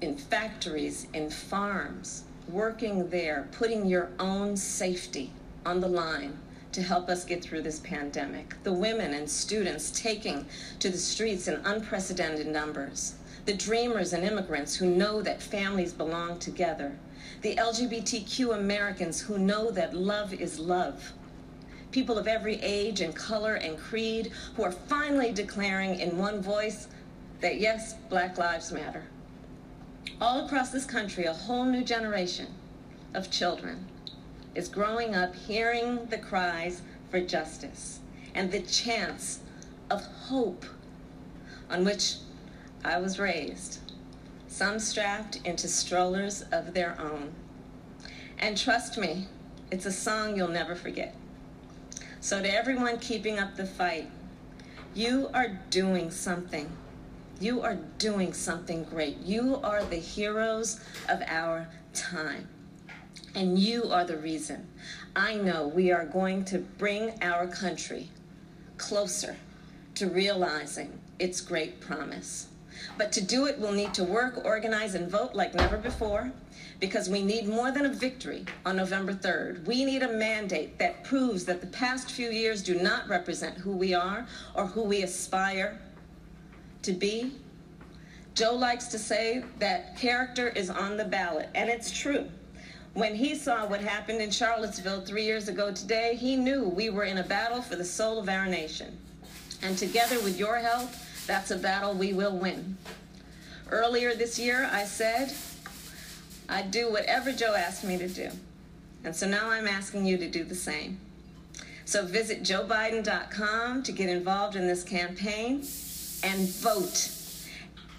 in 0.00 0.16
factories, 0.16 1.08
in 1.12 1.30
farms, 1.30 2.22
working 2.48 3.10
there, 3.10 3.48
putting 3.50 3.86
your 3.86 4.08
own 4.20 4.56
safety 4.56 5.32
on 5.66 5.80
the 5.80 5.88
line 5.88 6.38
to 6.78 6.84
help 6.84 7.08
us 7.08 7.24
get 7.24 7.42
through 7.42 7.62
this 7.62 7.80
pandemic. 7.80 8.54
The 8.62 8.72
women 8.72 9.12
and 9.12 9.28
students 9.28 9.90
taking 9.90 10.46
to 10.78 10.88
the 10.88 10.96
streets 10.96 11.48
in 11.48 11.60
unprecedented 11.64 12.46
numbers. 12.46 13.16
The 13.46 13.54
dreamers 13.54 14.12
and 14.12 14.22
immigrants 14.22 14.76
who 14.76 14.86
know 14.86 15.20
that 15.22 15.42
families 15.42 15.92
belong 15.92 16.38
together 16.38 16.96
the 17.42 17.56
LGBTQ 17.56 18.54
Americans 18.54 19.20
who 19.20 19.38
know 19.38 19.70
that 19.72 19.92
love 19.94 20.32
is 20.32 20.58
love. 20.58 21.12
People 21.90 22.16
of 22.16 22.28
every 22.28 22.60
age 22.62 23.00
and 23.00 23.14
color 23.14 23.54
and 23.54 23.76
creed 23.76 24.30
who 24.54 24.62
are 24.62 24.72
finally 24.72 25.32
declaring 25.32 25.98
in 25.98 26.16
one 26.16 26.40
voice 26.40 26.88
that 27.40 27.58
yes, 27.58 27.94
Black 28.08 28.38
Lives 28.38 28.72
Matter. 28.72 29.04
All 30.20 30.46
across 30.46 30.70
this 30.70 30.84
country, 30.84 31.24
a 31.24 31.32
whole 31.32 31.64
new 31.64 31.82
generation 31.82 32.46
of 33.14 33.30
children 33.30 33.84
is 34.58 34.68
growing 34.68 35.14
up 35.14 35.34
hearing 35.34 36.04
the 36.06 36.18
cries 36.18 36.82
for 37.10 37.20
justice 37.20 38.00
and 38.34 38.50
the 38.50 38.60
chants 38.60 39.38
of 39.88 40.02
hope 40.02 40.66
on 41.70 41.84
which 41.84 42.16
I 42.84 42.98
was 42.98 43.20
raised 43.20 43.78
some 44.48 44.80
strapped 44.80 45.36
into 45.44 45.68
strollers 45.68 46.42
of 46.50 46.74
their 46.74 47.00
own. 47.00 47.32
And 48.38 48.58
trust 48.58 48.98
me, 48.98 49.28
it's 49.70 49.86
a 49.86 49.92
song 49.92 50.36
you'll 50.36 50.48
never 50.48 50.74
forget. 50.74 51.14
So, 52.20 52.42
to 52.42 52.52
everyone 52.52 52.98
keeping 52.98 53.38
up 53.38 53.54
the 53.54 53.66
fight, 53.66 54.10
you 54.94 55.30
are 55.32 55.60
doing 55.70 56.10
something. 56.10 56.68
You 57.40 57.62
are 57.62 57.78
doing 57.98 58.32
something 58.32 58.82
great. 58.82 59.18
You 59.18 59.60
are 59.62 59.84
the 59.84 59.96
heroes 59.96 60.80
of 61.08 61.22
our 61.28 61.68
time. 61.94 62.48
And 63.34 63.58
you 63.58 63.90
are 63.92 64.04
the 64.04 64.16
reason 64.16 64.66
I 65.14 65.34
know 65.34 65.68
we 65.68 65.92
are 65.92 66.06
going 66.06 66.44
to 66.46 66.58
bring 66.58 67.22
our 67.22 67.46
country 67.46 68.08
closer 68.76 69.36
to 69.96 70.08
realizing 70.08 70.98
its 71.18 71.40
great 71.40 71.80
promise. 71.80 72.48
But 72.96 73.12
to 73.12 73.20
do 73.20 73.46
it, 73.46 73.58
we'll 73.58 73.72
need 73.72 73.92
to 73.94 74.04
work, 74.04 74.44
organize, 74.44 74.94
and 74.94 75.10
vote 75.10 75.34
like 75.34 75.54
never 75.54 75.76
before 75.76 76.32
because 76.80 77.08
we 77.08 77.22
need 77.22 77.48
more 77.48 77.72
than 77.72 77.86
a 77.86 77.92
victory 77.92 78.44
on 78.64 78.76
November 78.76 79.12
3rd. 79.12 79.66
We 79.66 79.84
need 79.84 80.02
a 80.02 80.12
mandate 80.12 80.78
that 80.78 81.02
proves 81.02 81.44
that 81.46 81.60
the 81.60 81.66
past 81.66 82.10
few 82.12 82.30
years 82.30 82.62
do 82.62 82.80
not 82.80 83.08
represent 83.08 83.56
who 83.56 83.72
we 83.72 83.94
are 83.94 84.26
or 84.54 84.66
who 84.66 84.82
we 84.82 85.02
aspire 85.02 85.80
to 86.82 86.92
be. 86.92 87.32
Joe 88.34 88.54
likes 88.54 88.86
to 88.88 88.98
say 88.98 89.42
that 89.58 89.96
character 89.96 90.48
is 90.50 90.70
on 90.70 90.96
the 90.96 91.04
ballot, 91.04 91.48
and 91.56 91.68
it's 91.68 91.90
true. 91.90 92.28
When 92.98 93.14
he 93.14 93.36
saw 93.36 93.64
what 93.64 93.80
happened 93.80 94.20
in 94.20 94.32
Charlottesville 94.32 95.02
three 95.02 95.22
years 95.22 95.46
ago 95.46 95.70
today, 95.70 96.16
he 96.16 96.34
knew 96.34 96.64
we 96.64 96.90
were 96.90 97.04
in 97.04 97.18
a 97.18 97.22
battle 97.22 97.62
for 97.62 97.76
the 97.76 97.84
soul 97.84 98.18
of 98.18 98.28
our 98.28 98.46
nation. 98.46 98.98
And 99.62 99.78
together 99.78 100.16
with 100.16 100.36
your 100.36 100.56
help, 100.56 100.90
that's 101.24 101.52
a 101.52 101.56
battle 101.56 101.94
we 101.94 102.12
will 102.12 102.36
win. 102.36 102.76
Earlier 103.70 104.16
this 104.16 104.36
year, 104.36 104.68
I 104.72 104.82
said 104.82 105.32
I'd 106.48 106.72
do 106.72 106.90
whatever 106.90 107.30
Joe 107.30 107.54
asked 107.54 107.84
me 107.84 107.98
to 107.98 108.08
do. 108.08 108.30
And 109.04 109.14
so 109.14 109.28
now 109.28 109.48
I'm 109.48 109.68
asking 109.68 110.04
you 110.04 110.18
to 110.18 110.28
do 110.28 110.42
the 110.42 110.56
same. 110.56 110.98
So 111.84 112.04
visit 112.04 112.42
joebiden.com 112.42 113.84
to 113.84 113.92
get 113.92 114.08
involved 114.08 114.56
in 114.56 114.66
this 114.66 114.82
campaign 114.82 115.64
and 116.24 116.48
vote. 116.48 117.12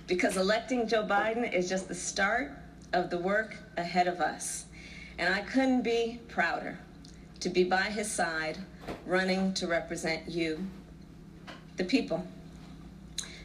Because 0.07 0.35
electing 0.35 0.89
Joe 0.89 1.05
Biden 1.05 1.49
is 1.53 1.69
just 1.69 1.87
the 1.87 1.95
start 1.95 2.51
of 2.91 3.09
the 3.09 3.17
work 3.17 3.55
ahead 3.77 4.09
of 4.09 4.19
us. 4.19 4.65
And 5.19 5.35
I 5.35 5.41
couldn't 5.41 5.81
be 5.81 6.21
prouder 6.29 6.79
to 7.41 7.49
be 7.49 7.65
by 7.65 7.83
his 7.83 8.09
side, 8.09 8.57
running 9.05 9.53
to 9.55 9.67
represent 9.67 10.29
you, 10.29 10.65
the 11.75 11.83
people. 11.83 12.25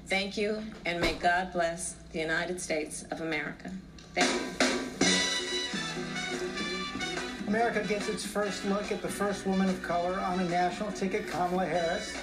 Thank 0.07 0.37
you, 0.37 0.63
and 0.87 1.01
may 1.01 1.15
God 1.15 1.53
bless 1.53 1.97
the 2.13 2.21
United 2.21 2.61
States 2.61 3.03
of 3.11 3.23
America. 3.23 3.73
Thank 4.15 4.31
you. 4.31 4.75
America 7.49 7.85
gets 7.87 8.09
its 8.09 8.25
first 8.25 8.65
look 8.67 8.93
at 8.93 9.03
the 9.03 9.09
first 9.09 9.45
woman 9.45 9.69
of 9.69 9.83
color 9.83 10.19
on 10.21 10.39
a 10.39 10.49
national 10.49 10.93
ticket, 10.93 11.27
Kamala 11.27 11.67
Harris. 11.67 12.17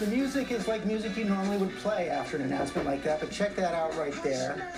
The 0.00 0.06
music 0.08 0.50
is 0.50 0.66
like 0.66 0.84
music 0.86 1.16
you 1.16 1.24
normally 1.24 1.58
would 1.58 1.76
play 1.76 2.08
after 2.08 2.36
an 2.36 2.42
announcement 2.42 2.86
like 2.86 3.04
that, 3.04 3.20
but 3.20 3.30
check 3.30 3.54
that 3.54 3.74
out 3.74 3.96
right 3.96 4.14
there. 4.24 4.72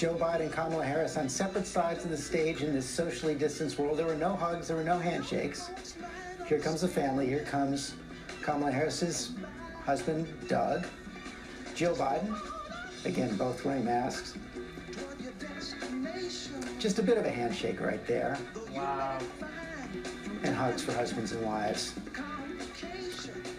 Joe 0.00 0.14
Biden 0.14 0.40
and 0.40 0.52
Kamala 0.52 0.82
Harris 0.82 1.18
on 1.18 1.28
separate 1.28 1.66
sides 1.66 2.04
of 2.06 2.10
the 2.10 2.16
stage 2.16 2.62
in 2.62 2.72
this 2.72 2.88
socially 2.88 3.34
distanced 3.34 3.78
world. 3.78 3.98
There 3.98 4.06
were 4.06 4.14
no 4.14 4.34
hugs, 4.34 4.68
there 4.68 4.76
were 4.78 4.82
no 4.82 4.98
handshakes. 4.98 5.70
Here 6.46 6.58
comes 6.58 6.80
the 6.80 6.88
family. 6.88 7.26
Here 7.26 7.44
comes 7.44 7.92
Kamala 8.40 8.72
Harris's 8.72 9.32
husband, 9.84 10.26
Doug. 10.48 10.86
Joe 11.74 11.92
Biden, 11.92 12.34
again, 13.04 13.36
both 13.36 13.62
wearing 13.62 13.84
masks. 13.84 14.38
Just 16.78 16.98
a 16.98 17.02
bit 17.02 17.18
of 17.18 17.26
a 17.26 17.30
handshake 17.30 17.78
right 17.78 18.06
there. 18.06 18.38
Wow. 18.74 19.18
And 20.44 20.56
hugs 20.56 20.82
for 20.82 20.94
husbands 20.94 21.32
and 21.32 21.44
wives. 21.44 21.92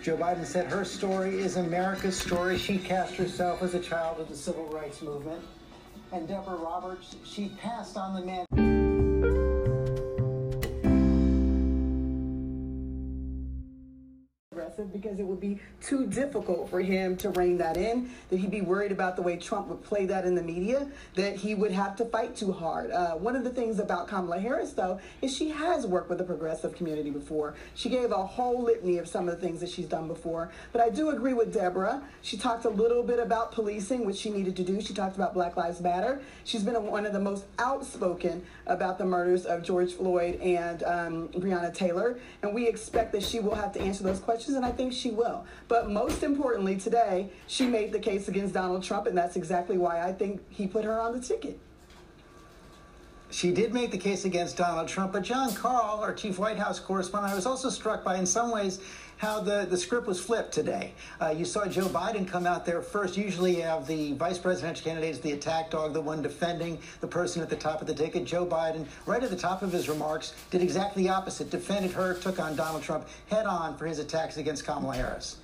Joe 0.02 0.18
Biden 0.18 0.48
said 0.48 0.66
her 0.72 0.86
story 0.86 1.40
is 1.40 1.58
America's 1.58 2.20
story. 2.20 2.58
She 2.58 2.80
cast 2.80 3.14
herself 3.14 3.62
as 3.62 3.76
a 3.76 3.80
child 3.80 4.20
of 4.20 4.28
the 4.28 4.36
civil 4.36 4.66
rights 4.70 5.04
movement. 5.04 5.44
And 6.14 6.28
Deborah 6.28 6.58
Roberts, 6.58 7.16
she 7.24 7.50
passed 7.62 7.96
on 7.96 8.14
the 8.14 8.22
man. 8.26 8.81
Because 14.78 15.20
it 15.20 15.26
would 15.26 15.40
be 15.40 15.60
too 15.82 16.06
difficult 16.08 16.70
for 16.70 16.82
him 16.82 17.18
to 17.18 17.30
rein 17.32 17.58
that 17.58 17.78
in, 17.78 18.10
that 18.30 18.38
he'd 18.38 18.52
be 18.52 18.62
worried 18.62 18.92
about 18.92 19.16
the 19.16 19.22
way 19.22 19.38
Trump 19.38 19.68
would 19.68 19.84
play 19.84 20.06
that 20.06 20.26
in 20.26 20.36
the 20.36 20.42
media, 20.42 20.88
that 21.16 21.36
he 21.36 21.56
would 21.56 21.72
have 21.72 21.96
to 21.98 22.06
fight 22.06 22.36
too 22.36 22.52
hard. 22.52 22.92
Uh, 22.92 23.12
one 23.14 23.36
of 23.36 23.44
the 23.44 23.50
things 23.50 23.80
about 23.80 24.08
Kamala 24.08 24.40
Harris, 24.40 24.74
though, 24.74 25.00
is 25.22 25.36
she 25.36 25.50
has 25.50 25.86
worked 25.86 26.10
with 26.10 26.18
the 26.18 26.24
progressive 26.24 26.76
community 26.76 27.10
before. 27.10 27.56
She 27.76 27.90
gave 27.90 28.12
a 28.12 28.26
whole 28.26 28.64
litany 28.64 28.98
of 28.98 29.08
some 29.08 29.28
of 29.28 29.40
the 29.40 29.46
things 29.46 29.60
that 29.62 29.70
she's 29.70 29.88
done 29.88 30.08
before. 30.08 30.52
But 30.72 30.82
I 30.82 30.90
do 30.90 31.10
agree 31.10 31.34
with 31.34 31.54
Deborah. 31.54 32.04
She 32.22 32.38
talked 32.38 32.66
a 32.66 32.70
little 32.70 33.04
bit 33.04 33.20
about 33.20 33.52
policing, 33.52 34.06
which 34.06 34.18
she 34.18 34.30
needed 34.30 34.56
to 34.58 34.64
do. 34.64 34.82
She 34.82 34.94
talked 34.94 35.16
about 35.16 35.34
Black 35.34 35.58
Lives 35.58 35.82
Matter. 35.82 36.22
She's 36.44 36.64
been 36.64 36.82
one 36.86 37.06
of 37.06 37.14
the 37.14 37.20
most 37.20 37.46
outspoken 37.60 38.44
about 38.68 38.98
the 38.98 39.06
murders 39.06 39.46
of 39.46 39.64
George 39.64 39.94
Floyd 39.94 40.40
and 40.42 40.84
um, 40.84 41.28
Breonna 41.30 41.74
Taylor. 41.74 42.20
And 42.42 42.54
we 42.54 42.68
expect 42.68 43.12
that 43.14 43.24
she 43.24 43.40
will 43.40 43.56
have 43.56 43.74
to 43.74 43.82
answer 43.82 44.04
those 44.04 44.20
questions. 44.20 44.56
And 44.62 44.72
I 44.72 44.72
think 44.72 44.94
she 44.94 45.10
will. 45.10 45.44
But 45.68 45.90
most 45.90 46.22
importantly, 46.22 46.76
today, 46.76 47.32
she 47.48 47.66
made 47.66 47.92
the 47.92 47.98
case 47.98 48.28
against 48.28 48.54
Donald 48.54 48.84
Trump, 48.84 49.08
and 49.08 49.18
that's 49.18 49.36
exactly 49.36 49.76
why 49.76 50.08
I 50.08 50.14
think 50.14 50.40
he 50.52 50.68
put 50.68 50.86
her 50.86 51.02
on 51.02 51.14
the 51.14 51.20
ticket. 51.20 51.58
She 53.32 53.52
did 53.52 53.74
make 53.74 53.90
the 53.90 53.98
case 53.98 54.24
against 54.24 54.58
Donald 54.58 54.88
Trump, 54.88 55.14
but 55.14 55.24
Jon 55.24 55.52
Karl, 55.56 56.00
our 56.02 56.14
chief 56.14 56.38
White 56.38 56.60
House 56.60 56.80
correspondent, 56.80 57.34
I 57.34 57.36
was 57.36 57.48
also 57.48 57.72
struck 57.72 58.04
by, 58.04 58.18
in 58.18 58.28
some 58.28 58.52
ways, 58.52 58.82
how 59.22 59.40
the, 59.40 59.68
the 59.70 59.78
script 59.78 60.08
was 60.08 60.20
flipped 60.20 60.52
today. 60.52 60.94
Uh, 61.22 61.30
you 61.30 61.46
saw 61.46 61.68
Joe 61.68 61.86
Biden 61.86 62.28
come 62.28 62.48
out 62.48 62.66
there 62.66 62.82
first. 62.82 63.16
Usually 63.16 63.58
you 63.58 63.62
have 63.62 63.86
the 63.86 64.14
vice 64.14 64.40
presidential 64.40 64.84
candidate 64.84 65.12
as 65.12 65.20
the 65.20 65.34
attack 65.34 65.70
dog, 65.70 65.94
the 65.94 66.02
one 66.02 66.24
defending 66.24 66.80
the 67.02 67.08
person 67.08 67.40
at 67.44 67.48
the 67.48 67.56
top 67.56 67.82
of 67.82 67.88
the 67.88 67.94
ticket. 67.94 68.26
Joe 68.26 68.48
Biden, 68.48 68.88
right 69.06 69.22
at 69.22 69.30
the 69.30 69.36
top 69.36 69.62
of 69.62 69.72
his 69.72 69.88
remarks, 69.88 70.34
did 70.50 70.64
exactly 70.64 71.04
the 71.04 71.10
opposite, 71.10 71.52
defended 71.52 71.92
her, 71.92 72.16
took 72.16 72.40
on 72.40 72.56
Donald 72.56 72.82
Trump 72.82 73.08
head 73.30 73.46
on 73.46 73.78
for 73.78 73.86
his 73.86 74.00
attacks 74.00 74.38
against 74.38 74.66
Kamala 74.66 74.96
Harris. 74.96 75.38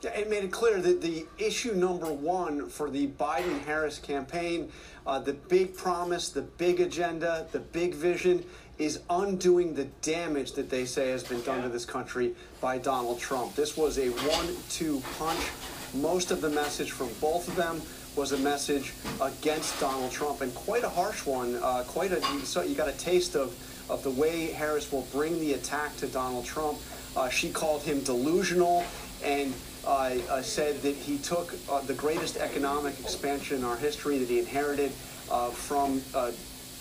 Yeah, 0.00 0.10
it 0.10 0.30
made 0.30 0.44
it 0.44 0.52
clear 0.52 0.80
that 0.80 1.02
the 1.02 1.26
issue 1.36 1.74
number 1.74 2.10
one 2.10 2.70
for 2.70 2.88
the 2.88 3.08
Biden 3.08 3.62
Harris 3.64 3.98
campaign, 3.98 4.70
uh, 5.06 5.18
the 5.18 5.34
big 5.34 5.76
promise, 5.76 6.30
the 6.30 6.42
big 6.42 6.80
agenda, 6.80 7.46
the 7.52 7.58
big 7.58 7.94
vision, 7.94 8.44
is 8.78 9.00
undoing 9.10 9.74
the 9.74 9.84
damage 10.02 10.52
that 10.52 10.70
they 10.70 10.84
say 10.84 11.10
has 11.10 11.24
been 11.24 11.42
done 11.42 11.62
to 11.62 11.68
this 11.68 11.84
country 11.84 12.34
by 12.60 12.78
Donald 12.78 13.18
Trump. 13.18 13.54
This 13.54 13.76
was 13.76 13.98
a 13.98 14.08
one 14.08 14.56
two 14.70 15.02
punch. 15.18 15.40
Most 15.94 16.30
of 16.30 16.40
the 16.40 16.50
message 16.50 16.92
from 16.92 17.08
both 17.20 17.48
of 17.48 17.56
them 17.56 17.82
was 18.14 18.32
a 18.32 18.38
message 18.38 18.92
against 19.20 19.78
Donald 19.80 20.10
Trump, 20.10 20.40
and 20.40 20.54
quite 20.54 20.84
a 20.84 20.88
harsh 20.88 21.24
one. 21.26 21.56
Uh, 21.56 21.84
quite 21.86 22.12
a 22.12 22.20
you, 22.32 22.40
saw, 22.40 22.62
you 22.62 22.74
got 22.74 22.88
a 22.88 22.98
taste 22.98 23.36
of, 23.36 23.54
of 23.90 24.02
the 24.02 24.10
way 24.10 24.46
Harris 24.46 24.90
will 24.92 25.06
bring 25.12 25.38
the 25.40 25.54
attack 25.54 25.96
to 25.96 26.06
Donald 26.06 26.44
Trump. 26.44 26.78
Uh, 27.16 27.28
she 27.28 27.50
called 27.50 27.82
him 27.82 28.00
delusional 28.00 28.84
and 29.24 29.52
uh, 29.86 30.14
uh 30.28 30.42
said 30.42 30.80
that 30.82 30.94
he 30.94 31.18
took 31.18 31.54
uh, 31.70 31.80
the 31.82 31.94
greatest 31.94 32.36
economic 32.36 32.98
expansion 33.00 33.58
in 33.58 33.64
our 33.64 33.76
history 33.76 34.18
that 34.18 34.28
he 34.28 34.38
inherited 34.38 34.92
uh, 35.30 35.48
from 35.48 36.02
uh, 36.14 36.30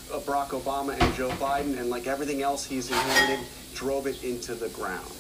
Barack 0.10 0.50
Obama 0.50 1.00
and 1.00 1.16
Joe 1.16 1.30
Biden, 1.32 1.78
and 1.80 1.90
like 1.90 2.08
everything 2.08 2.42
else 2.42 2.66
he's 2.66 2.90
inherited, 2.90 3.46
drove 3.74 4.08
it 4.08 4.24
into 4.24 4.56
the 4.56 4.70
ground. 4.70 5.12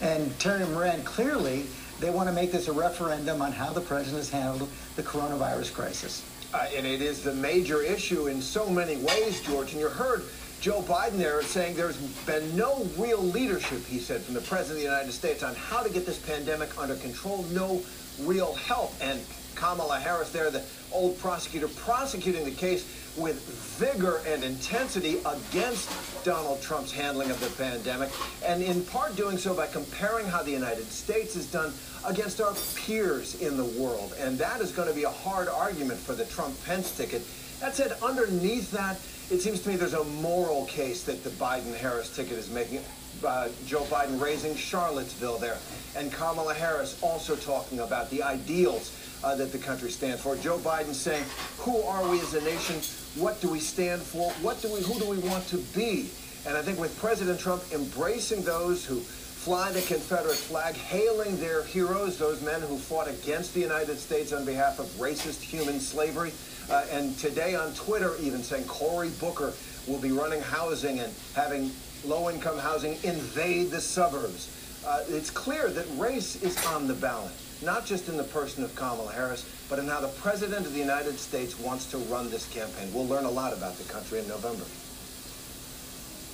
And 0.00 0.36
Terry 0.38 0.66
Moran, 0.66 1.02
clearly, 1.04 1.64
they 2.00 2.10
want 2.10 2.28
to 2.28 2.34
make 2.34 2.50
this 2.50 2.68
a 2.68 2.72
referendum 2.72 3.40
on 3.40 3.52
how 3.52 3.72
the 3.72 3.80
president 3.80 4.18
has 4.18 4.30
handled 4.30 4.68
the 4.96 5.02
coronavirus 5.02 5.72
crisis. 5.72 6.24
Uh, 6.52 6.66
and 6.76 6.86
it 6.86 7.00
is 7.00 7.22
the 7.22 7.32
major 7.34 7.82
issue 7.82 8.26
in 8.26 8.42
so 8.42 8.68
many 8.68 8.96
ways, 8.96 9.40
George. 9.40 9.72
And 9.72 9.80
you 9.80 9.88
heard 9.88 10.24
Joe 10.60 10.82
Biden 10.82 11.16
there 11.18 11.42
saying 11.42 11.76
there's 11.76 11.96
been 12.26 12.56
no 12.56 12.86
real 12.98 13.22
leadership, 13.22 13.84
he 13.86 13.98
said, 13.98 14.20
from 14.20 14.34
the 14.34 14.40
President 14.40 14.78
of 14.78 14.82
the 14.82 14.90
United 14.90 15.12
States 15.12 15.42
on 15.42 15.54
how 15.54 15.82
to 15.82 15.90
get 15.90 16.04
this 16.04 16.18
pandemic 16.18 16.76
under 16.78 16.96
control. 16.96 17.44
No 17.52 17.82
real 18.20 18.54
help. 18.54 18.92
And 19.00 19.20
Kamala 19.54 19.98
Harris 19.98 20.30
there, 20.30 20.50
the 20.50 20.64
old 20.92 21.18
prosecutor, 21.18 21.68
prosecuting 21.68 22.44
the 22.44 22.50
case 22.50 22.84
with 23.16 23.42
vigor 23.78 24.22
and 24.26 24.42
intensity 24.42 25.18
against 25.26 25.90
Donald 26.24 26.62
Trump's 26.62 26.92
handling 26.92 27.30
of 27.30 27.40
the 27.40 27.50
pandemic, 27.62 28.10
and 28.44 28.62
in 28.62 28.82
part 28.84 29.16
doing 29.16 29.36
so 29.36 29.54
by 29.54 29.66
comparing 29.66 30.26
how 30.26 30.42
the 30.42 30.50
United 30.50 30.84
States 30.84 31.34
has 31.34 31.46
done 31.46 31.72
against 32.06 32.40
our 32.40 32.54
peers 32.74 33.40
in 33.42 33.56
the 33.56 33.64
world. 33.64 34.14
And 34.18 34.38
that 34.38 34.60
is 34.60 34.72
going 34.72 34.88
to 34.88 34.94
be 34.94 35.04
a 35.04 35.10
hard 35.10 35.48
argument 35.48 36.00
for 36.00 36.14
the 36.14 36.24
Trump-Pence 36.24 36.96
ticket. 36.96 37.22
That 37.60 37.74
said, 37.74 37.96
underneath 38.02 38.70
that, 38.72 38.96
it 39.30 39.40
seems 39.40 39.60
to 39.60 39.68
me 39.68 39.76
there's 39.76 39.94
a 39.94 40.04
moral 40.04 40.66
case 40.66 41.04
that 41.04 41.22
the 41.22 41.30
Biden-Harris 41.30 42.14
ticket 42.14 42.38
is 42.38 42.50
making. 42.50 42.80
Uh, 43.24 43.48
Joe 43.66 43.82
Biden 43.84 44.20
raising 44.20 44.56
Charlottesville 44.56 45.38
there, 45.38 45.58
and 45.96 46.12
Kamala 46.12 46.54
Harris 46.54 46.98
also 47.02 47.36
talking 47.36 47.78
about 47.80 48.10
the 48.10 48.22
ideals 48.22 48.92
uh, 49.22 49.36
that 49.36 49.52
the 49.52 49.58
country 49.58 49.90
stands 49.90 50.20
for. 50.20 50.34
Joe 50.36 50.58
Biden 50.58 50.92
saying, 50.92 51.24
who 51.58 51.80
are 51.82 52.08
we 52.08 52.18
as 52.20 52.34
a 52.34 52.40
nation? 52.42 52.76
What 53.20 53.40
do 53.40 53.48
we 53.48 53.60
stand 53.60 54.02
for? 54.02 54.32
What 54.42 54.60
do 54.60 54.72
we, 54.72 54.80
who 54.80 54.98
do 54.98 55.08
we 55.08 55.18
want 55.18 55.46
to 55.48 55.58
be? 55.74 56.10
And 56.46 56.56
I 56.56 56.62
think 56.62 56.80
with 56.80 56.98
President 56.98 57.38
Trump 57.38 57.62
embracing 57.72 58.42
those 58.42 58.84
who 58.84 58.98
fly 58.98 59.70
the 59.70 59.82
Confederate 59.82 60.36
flag, 60.36 60.74
hailing 60.74 61.36
their 61.38 61.62
heroes, 61.62 62.18
those 62.18 62.42
men 62.42 62.60
who 62.62 62.76
fought 62.76 63.08
against 63.08 63.54
the 63.54 63.60
United 63.60 63.98
States 63.98 64.32
on 64.32 64.44
behalf 64.44 64.78
of 64.80 64.86
racist 64.98 65.40
human 65.40 65.78
slavery, 65.78 66.32
Uh, 66.70 66.86
and 66.92 67.18
today 67.18 67.56
on 67.56 67.74
Twitter, 67.74 68.14
even 68.22 68.40
saying 68.40 68.64
Cory 68.66 69.10
Booker 69.18 69.52
will 69.88 69.98
be 69.98 70.12
running 70.12 70.40
housing 70.40 71.00
and 71.00 71.12
having 71.34 71.72
low-income 72.04 72.58
housing 72.58 72.92
invade 73.02 73.70
the 73.70 73.80
suburbs. 73.80 74.58
Uh, 74.86 75.04
it's 75.08 75.30
clear 75.30 75.68
that 75.68 75.86
race 75.96 76.42
is 76.42 76.64
on 76.66 76.88
the 76.88 76.94
ballot, 76.94 77.32
not 77.62 77.86
just 77.86 78.08
in 78.08 78.16
the 78.16 78.24
person 78.24 78.64
of 78.64 78.74
Kamala 78.74 79.12
Harris, 79.12 79.48
but 79.68 79.78
in 79.78 79.86
how 79.86 80.00
the 80.00 80.08
President 80.08 80.66
of 80.66 80.72
the 80.72 80.78
United 80.78 81.18
States 81.18 81.58
wants 81.58 81.90
to 81.90 81.98
run 81.98 82.30
this 82.30 82.48
campaign. 82.52 82.92
We'll 82.92 83.06
learn 83.06 83.24
a 83.24 83.30
lot 83.30 83.52
about 83.52 83.76
the 83.76 83.84
country 83.84 84.18
in 84.18 84.28
November. 84.28 84.64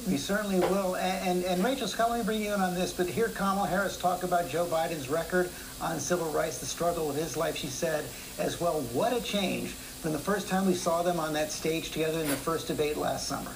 We 0.06 0.16
certainly 0.16 0.60
will. 0.60 0.96
And, 0.96 1.28
and, 1.28 1.44
and, 1.44 1.64
Rachel 1.64 1.88
Scott, 1.88 2.10
let 2.10 2.20
me 2.20 2.24
bring 2.24 2.40
you 2.40 2.54
in 2.54 2.60
on 2.60 2.74
this, 2.74 2.92
but 2.92 3.06
hear 3.06 3.28
Kamala 3.28 3.68
Harris 3.68 3.98
talk 3.98 4.22
about 4.22 4.48
Joe 4.48 4.64
Biden's 4.64 5.10
record 5.10 5.50
on 5.82 5.98
civil 5.98 6.30
rights, 6.30 6.58
the 6.58 6.66
struggle 6.66 7.10
of 7.10 7.16
his 7.16 7.36
life, 7.36 7.56
she 7.56 7.66
said, 7.66 8.04
as 8.38 8.60
well. 8.60 8.80
What 8.92 9.12
a 9.12 9.20
change 9.20 9.70
from 9.70 10.12
the 10.12 10.18
first 10.18 10.48
time 10.48 10.66
we 10.66 10.74
saw 10.74 11.02
them 11.02 11.18
on 11.18 11.32
that 11.34 11.50
stage 11.50 11.90
together 11.90 12.20
in 12.20 12.28
the 12.28 12.36
first 12.36 12.68
debate 12.68 12.96
last 12.96 13.26
summer. 13.26 13.50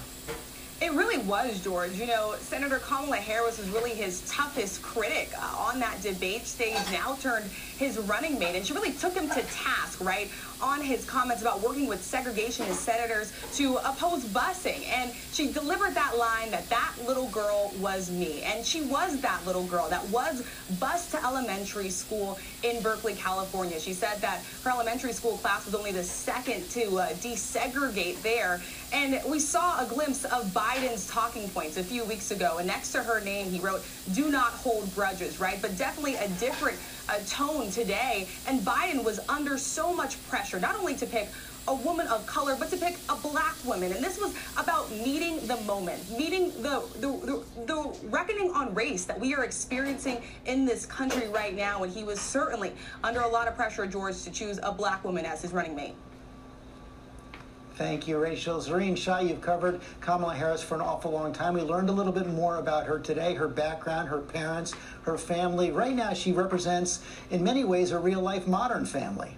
It 0.83 0.92
really 0.95 1.18
was, 1.18 1.62
George. 1.62 1.92
You 1.92 2.07
know, 2.07 2.35
Senator 2.40 2.81
Kamala 2.81 3.14
Harris 3.14 3.57
was 3.57 3.68
really 3.68 3.90
his 3.90 4.29
toughest 4.29 4.83
critic 4.83 5.31
uh, 5.38 5.57
on 5.57 5.79
that 5.79 6.03
debate 6.03 6.45
stage, 6.45 6.75
now 6.90 7.14
turned 7.21 7.49
his 7.79 7.99
running 7.99 8.37
mate. 8.37 8.57
And 8.57 8.66
she 8.66 8.73
really 8.73 8.90
took 8.90 9.14
him 9.14 9.29
to 9.29 9.42
task, 9.42 10.03
right, 10.05 10.29
on 10.62 10.81
his 10.81 11.05
comments 11.05 11.42
about 11.42 11.61
working 11.61 11.87
with 11.87 12.01
segregationist 12.01 12.75
senators 12.75 13.33
to 13.55 13.77
oppose 13.79 14.25
busing. 14.25 14.87
And 14.88 15.12
she 15.33 15.53
delivered 15.53 15.94
that 15.94 16.16
line 16.16 16.51
that 16.53 16.68
that 16.70 16.92
little 17.07 17.29
girl 17.29 17.72
was 17.79 18.11
me. 18.11 18.42
And 18.42 18.64
she 18.64 18.83
was 18.83 19.20
that 19.20 19.44
little 19.44 19.64
girl 19.64 19.88
that 19.88 20.07
was 20.09 20.44
bused 20.79 21.11
to 21.11 21.25
elementary 21.25 21.90
school 21.90 22.38
in 22.62 22.83
Berkeley, 22.83 23.14
California. 23.14 23.81
She 23.81 23.92
said 23.92 24.20
that 24.20 24.42
her 24.62 24.70
elementary 24.70 25.12
school 25.12 25.37
class 25.38 25.66
was 25.66 25.75
only 25.75 25.92
the 25.92 26.05
second 26.05 26.68
to 26.70 26.98
uh, 26.98 27.09
desegregate 27.14 28.22
there. 28.22 28.61
And 28.92 29.20
we 29.27 29.40
saw 29.40 29.85
a 29.85 29.87
glimpse 29.88 30.25
of 30.25 30.44
Biden's 30.53 31.09
talking 31.09 31.48
points 31.48 31.77
a 31.77 31.85
few 31.85 32.05
weeks 32.05 32.31
ago. 32.31 32.59
And 32.59 32.66
next 32.66 32.92
to 32.92 33.03
her 33.03 33.20
name, 33.20 33.51
he 33.51 33.59
wrote, 33.59 33.83
do 34.12 34.31
not 34.31 34.51
hold 34.53 34.94
grudges, 34.94 35.40
right? 35.40 35.61
But 35.61 35.77
definitely 35.79 36.16
a 36.16 36.29
different 36.38 36.79
tone 37.20 37.70
today. 37.70 38.29
And 38.46 38.61
Biden 38.61 39.05
was 39.05 39.20
under 39.29 39.59
so 39.59 39.92
much 39.94 40.22
pressure, 40.29 40.61
not 40.61 40.77
only 40.77 40.94
to 40.96 41.07
pick 41.07 41.29
a 41.68 41.75
woman 41.75 42.07
of 42.09 42.27
color, 42.27 42.57
but 42.59 42.70
to 42.70 42.77
pick 42.77 42.96
a 43.09 43.16
black 43.16 43.55
woman. 43.64 43.92
And 43.92 44.05
this 44.05 44.18
was 44.20 44.35
about 44.57 44.90
meeting 44.90 45.46
the 45.46 45.57
moment, 45.59 46.11
meeting 46.11 46.51
the, 46.62 46.83
the, 46.94 47.09
the, 47.25 47.44
the, 47.66 47.98
reckoning 48.09 48.51
on 48.51 48.75
race 48.75 49.05
that 49.05 49.18
we 49.18 49.35
are 49.35 49.44
experiencing 49.44 50.20
in 50.46 50.64
this 50.64 50.87
country 50.87 51.29
right 51.29 51.55
now. 51.55 51.85
And 51.85 51.92
he 51.92 52.03
was 52.03 52.20
certainly 52.20 52.72
under 53.05 53.20
a 53.20 53.29
lot 53.29 53.46
of 53.46 53.55
pressure, 53.55 53.87
George, 53.87 54.22
to 54.22 54.31
choose 54.31 54.59
a 54.62 54.72
black 54.72 55.05
woman 55.05 55.25
as 55.25 55.42
his 55.42 55.53
running 55.53 55.77
mate. 55.77 55.94
Thank 57.83 58.07
you, 58.07 58.16
Rachel. 58.16 58.61
Zohreen 58.61 58.97
Shah, 58.97 59.18
you've 59.18 59.40
covered 59.40 59.81
Kamala 60.01 60.37
Harris 60.37 60.62
for 60.62 60.77
an 60.77 60.81
awful 60.81 61.11
long 61.11 61.33
time. 61.33 61.55
We 61.55 61.62
learned 61.62 61.88
a 61.88 61.92
little 61.92 62.12
bit 62.12 62.29
more 62.29 62.59
about 62.59 62.87
her 62.87 63.01
today, 63.01 63.35
her 63.35 63.49
background, 63.49 64.09
her 64.09 64.21
parents, 64.21 64.73
her 65.03 65.18
family. 65.18 65.73
Right 65.73 65.92
now, 65.92 66.12
she 66.14 66.31
represents, 66.31 67.01
in 67.33 67.42
many 67.42 67.64
ways, 67.64 67.90
a 67.90 67.99
real 67.99 68.21
life 68.21 68.47
modern 68.47 68.87
family. 68.87 69.37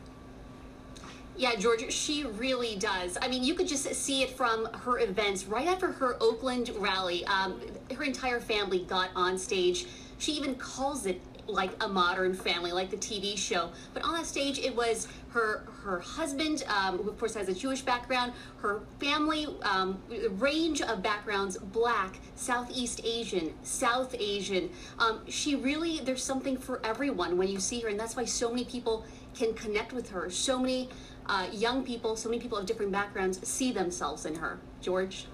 Yeah, 1.38 1.56
George, 1.56 1.90
she 1.90 2.24
really 2.24 2.76
does. 2.76 3.16
I 3.22 3.28
mean, 3.28 3.42
you 3.42 3.54
could 3.54 3.66
just 3.66 3.92
see 3.94 4.22
it 4.22 4.28
from 4.28 4.66
her 4.66 4.98
events. 4.98 5.46
Right 5.46 5.66
after 5.66 5.92
her 5.92 6.18
Oakland 6.20 6.70
rally, 6.76 7.24
um, 7.24 7.58
her 7.96 8.04
entire 8.04 8.40
family 8.40 8.80
got 8.80 9.08
on 9.16 9.38
stage. 9.38 9.86
She 10.18 10.32
even 10.32 10.54
calls 10.56 11.06
it 11.06 11.22
like 11.46 11.70
a 11.82 11.88
modern 11.88 12.34
family, 12.34 12.72
like 12.72 12.90
the 12.90 12.96
TV 12.96 13.36
show. 13.36 13.70
But 13.92 14.04
on 14.04 14.14
that 14.14 14.26
stage, 14.26 14.58
it 14.58 14.74
was 14.74 15.08
her 15.30 15.64
her 15.82 16.00
husband, 16.00 16.64
um, 16.68 16.98
who 16.98 17.10
of 17.10 17.18
course 17.18 17.34
has 17.34 17.48
a 17.48 17.54
Jewish 17.54 17.82
background, 17.82 18.32
her 18.58 18.80
family, 19.00 19.46
um, 19.62 20.00
range 20.38 20.80
of 20.80 21.02
backgrounds, 21.02 21.56
black, 21.58 22.18
Southeast 22.36 23.00
Asian, 23.04 23.52
South 23.62 24.14
Asian. 24.18 24.70
Um, 24.98 25.20
she 25.28 25.54
really, 25.56 26.00
there's 26.00 26.22
something 26.22 26.56
for 26.56 26.80
everyone 26.84 27.36
when 27.36 27.48
you 27.48 27.60
see 27.60 27.80
her, 27.80 27.88
and 27.88 27.98
that's 27.98 28.16
why 28.16 28.24
so 28.24 28.50
many 28.50 28.64
people 28.64 29.04
can 29.34 29.52
connect 29.54 29.92
with 29.92 30.10
her. 30.10 30.30
So 30.30 30.58
many 30.58 30.88
uh, 31.26 31.48
young 31.52 31.84
people, 31.84 32.16
so 32.16 32.28
many 32.28 32.40
people 32.40 32.58
of 32.58 32.66
different 32.66 32.92
backgrounds 32.92 33.46
see 33.46 33.72
themselves 33.72 34.24
in 34.24 34.36
her. 34.36 34.58
George? 34.80 35.26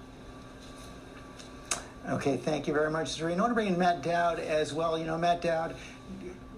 Okay, 2.09 2.37
thank 2.38 2.66
you 2.66 2.73
very 2.73 2.90
much, 2.90 3.09
Zohreen. 3.18 3.37
I 3.37 3.40
want 3.40 3.51
to 3.51 3.55
bring 3.55 3.66
in 3.66 3.79
Matt 3.79 4.03
Dowd 4.03 4.40
as 4.40 4.73
well. 4.73 4.99
You 4.99 5.05
know, 5.05 5.18
Matt 5.18 5.42
Dowd, 5.42 5.77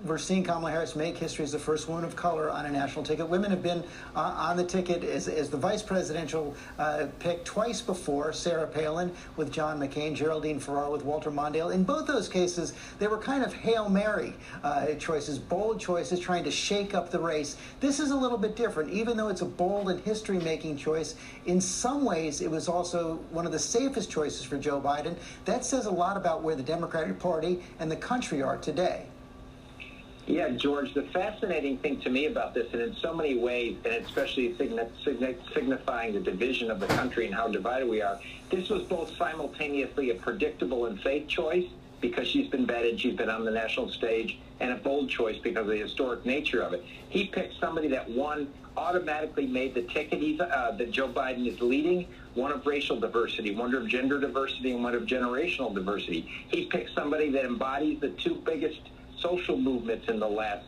we're 0.04 0.18
seeing 0.18 0.42
Kamala 0.42 0.70
Harris 0.70 0.96
make 0.96 1.16
history 1.16 1.44
as 1.44 1.52
the 1.52 1.58
first 1.58 1.88
woman 1.88 2.04
of 2.04 2.16
color 2.16 2.50
on 2.50 2.66
a 2.66 2.70
national 2.70 3.04
ticket. 3.04 3.28
Women 3.28 3.50
have 3.50 3.62
been 3.62 3.84
uh, 4.16 4.20
on 4.20 4.56
the 4.56 4.64
ticket 4.64 5.04
as, 5.04 5.28
as 5.28 5.48
the 5.48 5.56
vice 5.56 5.82
presidential 5.82 6.56
uh, 6.78 7.06
pick 7.20 7.44
twice 7.44 7.80
before 7.80 8.32
Sarah 8.32 8.66
Palin 8.66 9.12
with 9.36 9.52
John 9.52 9.78
McCain, 9.78 10.14
Geraldine 10.14 10.58
Ferraro 10.58 10.90
with 10.90 11.04
Walter 11.04 11.30
Mondale. 11.30 11.72
In 11.72 11.84
both 11.84 12.06
those 12.06 12.28
cases, 12.28 12.72
they 12.98 13.06
were 13.06 13.18
kind 13.18 13.44
of 13.44 13.52
Hail 13.52 13.88
Mary 13.88 14.34
uh, 14.64 14.86
choices, 14.94 15.38
bold 15.38 15.80
choices 15.80 16.18
trying 16.18 16.44
to 16.44 16.50
shake 16.50 16.94
up 16.94 17.10
the 17.10 17.20
race. 17.20 17.56
This 17.80 18.00
is 18.00 18.10
a 18.10 18.16
little 18.16 18.38
bit 18.38 18.56
different. 18.56 18.90
Even 18.90 19.16
though 19.16 19.28
it's 19.28 19.42
a 19.42 19.46
bold 19.46 19.88
and 19.88 20.00
history 20.00 20.38
making 20.38 20.76
choice, 20.76 21.14
in 21.46 21.60
some 21.60 22.04
ways 22.04 22.40
it 22.40 22.50
was 22.50 22.68
also 22.68 23.16
one 23.30 23.46
of 23.46 23.52
the 23.52 23.58
safest 23.58 24.10
choices 24.10 24.44
for 24.44 24.58
Joe 24.58 24.80
Biden. 24.80 25.14
That 25.44 25.64
says 25.64 25.86
a 25.86 25.90
lot 25.90 26.16
about 26.16 26.42
where 26.42 26.56
the 26.56 26.62
Democratic 26.62 27.18
Party 27.18 27.60
and 27.78 27.90
the 27.90 27.96
country 27.96 28.42
are 28.42 28.56
today. 28.56 29.06
Yeah, 30.26 30.50
George, 30.50 30.94
the 30.94 31.02
fascinating 31.02 31.78
thing 31.78 32.00
to 32.02 32.10
me 32.10 32.26
about 32.26 32.54
this, 32.54 32.72
and 32.72 32.80
in 32.80 32.94
so 32.94 33.12
many 33.12 33.36
ways, 33.36 33.76
and 33.84 33.94
especially 33.94 34.54
signifying 34.56 36.14
the 36.14 36.20
division 36.20 36.70
of 36.70 36.78
the 36.78 36.86
country 36.86 37.26
and 37.26 37.34
how 37.34 37.48
divided 37.48 37.88
we 37.88 38.02
are, 38.02 38.20
this 38.48 38.68
was 38.68 38.84
both 38.84 39.14
simultaneously 39.16 40.10
a 40.10 40.14
predictable 40.14 40.86
and 40.86 41.00
safe 41.00 41.26
choice 41.26 41.66
because 42.00 42.28
she's 42.28 42.48
been 42.48 42.66
vetted, 42.66 43.00
she's 43.00 43.16
been 43.16 43.30
on 43.30 43.44
the 43.44 43.50
national 43.50 43.88
stage, 43.88 44.38
and 44.60 44.70
a 44.70 44.76
bold 44.76 45.10
choice 45.10 45.38
because 45.38 45.62
of 45.62 45.68
the 45.68 45.78
historic 45.78 46.24
nature 46.24 46.62
of 46.62 46.72
it. 46.72 46.84
He 47.08 47.26
picked 47.26 47.58
somebody 47.58 47.88
that, 47.88 48.08
one, 48.08 48.48
automatically 48.76 49.46
made 49.46 49.74
the 49.74 49.82
ticket 49.82 50.40
uh, 50.40 50.70
that 50.72 50.90
Joe 50.92 51.08
Biden 51.08 51.46
is 51.48 51.60
leading, 51.60 52.06
one 52.34 52.52
of 52.52 52.64
racial 52.64 52.98
diversity, 52.98 53.54
one 53.54 53.74
of 53.74 53.88
gender 53.88 54.20
diversity, 54.20 54.72
and 54.72 54.84
one 54.84 54.94
of 54.94 55.02
generational 55.02 55.74
diversity. 55.74 56.28
He 56.48 56.66
picked 56.66 56.94
somebody 56.94 57.28
that 57.30 57.44
embodies 57.44 58.00
the 58.00 58.10
two 58.10 58.36
biggest– 58.36 58.78
social 59.22 59.56
movements 59.56 60.08
in 60.08 60.20
the 60.20 60.28
last 60.28 60.66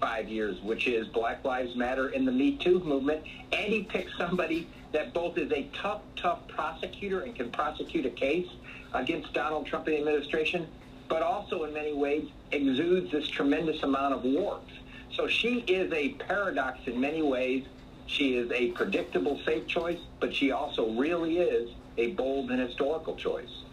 five 0.00 0.28
years, 0.28 0.60
which 0.62 0.86
is 0.86 1.08
Black 1.08 1.44
Lives 1.44 1.74
Matter 1.74 2.08
and 2.08 2.28
the 2.28 2.32
Me 2.32 2.56
Too 2.56 2.80
movement. 2.80 3.24
And 3.52 3.72
he 3.72 3.82
picked 3.82 4.10
somebody 4.18 4.68
that 4.92 5.12
both 5.12 5.38
is 5.38 5.50
a 5.52 5.68
tough, 5.72 6.02
tough 6.16 6.46
prosecutor 6.48 7.20
and 7.20 7.34
can 7.34 7.50
prosecute 7.50 8.06
a 8.06 8.10
case 8.10 8.48
against 8.92 9.32
Donald 9.32 9.66
Trump 9.66 9.86
and 9.86 9.96
the 9.96 9.98
administration, 9.98 10.66
but 11.08 11.22
also 11.22 11.64
in 11.64 11.72
many 11.72 11.94
ways 11.94 12.28
exudes 12.52 13.10
this 13.10 13.28
tremendous 13.28 13.82
amount 13.82 14.14
of 14.14 14.24
warmth. 14.24 14.70
So 15.14 15.26
she 15.26 15.60
is 15.60 15.92
a 15.92 16.10
paradox 16.10 16.80
in 16.86 17.00
many 17.00 17.22
ways. 17.22 17.64
She 18.06 18.36
is 18.36 18.50
a 18.52 18.70
predictable, 18.72 19.40
safe 19.44 19.66
choice, 19.66 19.98
but 20.20 20.34
she 20.34 20.52
also 20.52 20.90
really 20.90 21.38
is 21.38 21.70
a 21.98 22.08
bold 22.12 22.50
and 22.50 22.60
historical 22.60 23.16
choice. 23.16 23.64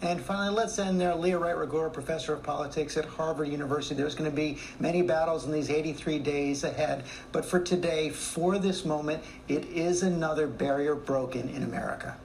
And 0.00 0.20
finally, 0.20 0.54
let's 0.54 0.78
end 0.78 1.00
there. 1.00 1.14
Leah 1.14 1.38
Wright 1.38 1.56
Rigueur, 1.56 1.90
professor 1.90 2.32
of 2.32 2.42
politics 2.42 2.96
at 2.96 3.04
Harvard 3.04 3.48
University. 3.48 3.96
There's 3.96 4.14
going 4.14 4.30
to 4.30 4.36
be 4.36 4.58
many 4.78 5.02
battles 5.02 5.44
in 5.44 5.50
these 5.50 5.70
83 5.70 6.20
days 6.20 6.62
ahead. 6.62 7.04
But 7.32 7.44
for 7.44 7.58
today, 7.58 8.10
for 8.10 8.58
this 8.58 8.84
moment, 8.84 9.24
it 9.48 9.64
is 9.64 10.04
another 10.04 10.46
barrier 10.46 10.94
broken 10.94 11.48
in 11.48 11.64
America. 11.64 12.16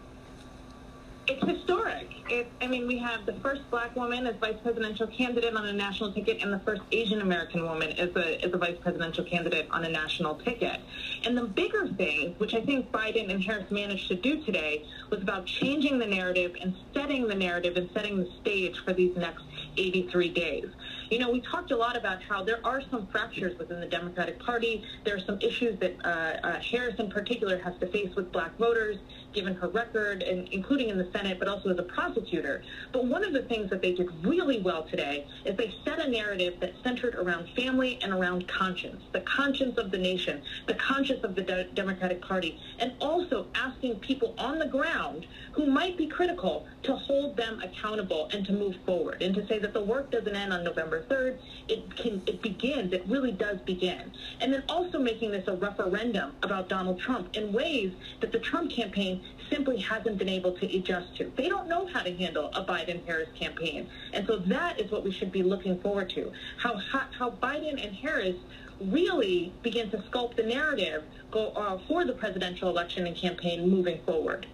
It's 1.28 1.44
historic. 1.44 2.10
It, 2.34 2.48
I 2.62 2.66
mean, 2.66 2.88
we 2.88 2.98
have 2.98 3.28
the 3.28 3.34
first 3.44 3.62
black 3.70 3.96
woman 3.96 4.26
as 4.26 4.36
vice 4.38 4.56
presidential 4.64 5.06
candidate 5.06 5.56
on 5.56 5.68
a 5.68 5.72
national 5.72 6.12
ticket 6.14 6.42
and 6.42 6.52
the 6.52 6.58
first 6.62 6.82
Asian 6.92 7.22
American 7.22 7.62
woman 7.62 7.92
as 7.92 8.10
a, 8.16 8.44
as 8.44 8.52
a 8.52 8.58
vice 8.58 8.78
presidential 8.82 9.24
candidate 9.24 9.68
on 9.70 9.86
a 9.86 9.90
national 9.90 10.34
ticket. 10.40 10.80
And 11.26 11.38
the 11.38 11.44
bigger 11.44 11.88
thing, 11.90 12.34
which 12.40 12.56
I 12.56 12.62
think 12.62 12.92
Biden 12.92 13.30
and 13.30 13.44
Harris 13.44 13.70
managed 13.70 14.08
to 14.08 14.16
do 14.16 14.44
today, 14.44 14.84
was 15.12 15.22
about 15.22 15.46
changing 15.46 16.00
the 16.00 16.08
narrative 16.08 16.56
and 16.60 16.74
setting 16.92 17.28
the 17.28 17.36
narrative 17.36 17.78
and 17.78 17.88
setting 17.94 18.18
the 18.18 18.28
stage 18.42 18.80
for 18.84 18.94
these 18.94 19.16
next 19.16 19.44
83 19.78 20.30
days. 20.30 20.66
You 21.12 21.20
know, 21.20 21.30
we 21.30 21.42
talked 21.42 21.70
a 21.70 21.78
lot 21.78 21.96
about 21.96 22.24
how 22.24 22.44
there 22.44 22.60
are 22.66 22.82
some 22.90 23.06
fractures 23.08 23.56
within 23.60 23.80
the 23.80 23.86
Democratic 23.86 24.40
Party. 24.40 24.84
There 25.04 25.16
are 25.16 25.20
some 25.20 25.40
issues 25.42 25.80
that 25.80 25.96
uh, 26.04 26.08
uh, 26.08 26.60
Harris 26.60 26.96
in 26.98 27.12
particular 27.12 27.60
has 27.60 27.78
to 27.80 27.88
face 27.88 28.16
with 28.16 28.32
black 28.32 28.58
voters, 28.58 28.98
given 29.34 29.54
her 29.56 29.68
record, 29.68 30.24
and 30.24 30.48
including 30.50 30.90
in 30.90 30.98
the 30.98 31.10
Senate, 31.12 31.38
but 31.38 31.48
also 31.48 31.70
as 31.70 31.78
a 31.78 31.84
prosecutor. 32.24 32.62
But 32.92 33.06
one 33.06 33.24
of 33.24 33.34
the 33.34 33.44
things 33.44 33.70
that 33.70 33.82
they 33.82 33.94
did 33.94 34.10
really 34.26 34.62
well 34.62 34.84
today 34.84 35.28
is 35.46 35.56
they 35.58 35.74
set 35.86 36.00
a 36.00 36.10
narrative 36.10 36.56
that 36.60 36.74
centered 36.84 37.16
around 37.16 37.48
family 37.56 38.00
and 38.02 38.14
around 38.14 38.48
conscience, 38.48 39.02
the 39.12 39.22
conscience 39.22 39.78
of 39.78 39.92
the 39.92 39.98
nation, 39.98 40.42
the 40.68 40.76
conscience 40.76 41.24
of 41.24 41.36
the 41.36 41.42
De- 41.42 41.66
Democratic 41.74 42.22
Party, 42.22 42.60
and 42.80 42.94
also 43.02 43.48
asking 43.56 44.00
people 44.00 44.34
on 44.38 44.60
the 44.60 44.66
ground 44.66 45.26
who 45.52 45.66
might 45.66 45.98
be 45.98 46.08
critical 46.08 46.66
to 46.84 46.96
hold 46.96 47.36
them 47.38 47.60
accountable 47.64 48.30
and 48.34 48.46
to 48.46 48.54
move 48.54 48.76
forward 48.86 49.22
and 49.22 49.34
to 49.36 49.46
say 49.48 49.60
that 49.60 49.74
the 49.74 49.82
work 49.82 50.12
doesn't 50.12 50.36
end 50.36 50.54
on 50.54 50.64
November 50.64 51.04
3rd. 51.10 51.38
It 51.68 51.96
can, 51.96 52.22
it 52.26 52.42
begins. 52.42 52.94
It 52.94 53.04
really 53.08 53.32
does 53.32 53.60
begin. 53.66 54.12
And 54.40 54.54
then 54.54 54.64
also 54.70 55.00
making 55.00 55.32
this 55.32 55.48
a 55.48 55.56
referendum 55.56 56.34
about 56.44 56.70
Donald 56.70 57.00
Trump 57.00 57.36
in 57.36 57.54
ways 57.54 57.94
that 58.22 58.32
the 58.32 58.40
Trump 58.40 58.72
campaign 58.72 59.22
simply 59.50 59.80
hasn't 59.80 60.18
been 60.18 60.30
able 60.30 60.52
to 60.54 60.78
adjust 60.78 61.16
to. 61.18 61.32
They 61.36 61.50
don't 61.50 61.68
know 61.68 61.88
how 61.88 62.03
to 62.04 62.16
handle 62.16 62.50
a 62.54 62.64
Biden-Harris 62.64 63.30
campaign. 63.36 63.88
And 64.14 64.26
so 64.28 64.38
that 64.38 64.80
is 64.80 64.92
what 64.92 65.04
we 65.04 65.12
should 65.12 65.32
be 65.32 65.44
looking 65.44 65.80
forward 65.80 66.10
to. 66.12 66.32
How, 66.58 66.78
how, 66.78 67.04
how 67.18 67.32
Biden 67.32 67.84
and 67.84 67.96
Harris 67.96 68.36
really 68.82 69.54
begin 69.62 69.90
to 69.92 69.98
sculpt 69.98 70.36
the 70.36 70.44
narrative 70.44 71.04
go, 71.32 71.48
uh, 71.50 71.78
for 71.88 72.06
the 72.06 72.14
presidential 72.14 72.70
election 72.70 73.08
and 73.08 73.16
campaign 73.16 73.70
moving 73.70 74.00
forward. 74.06 74.48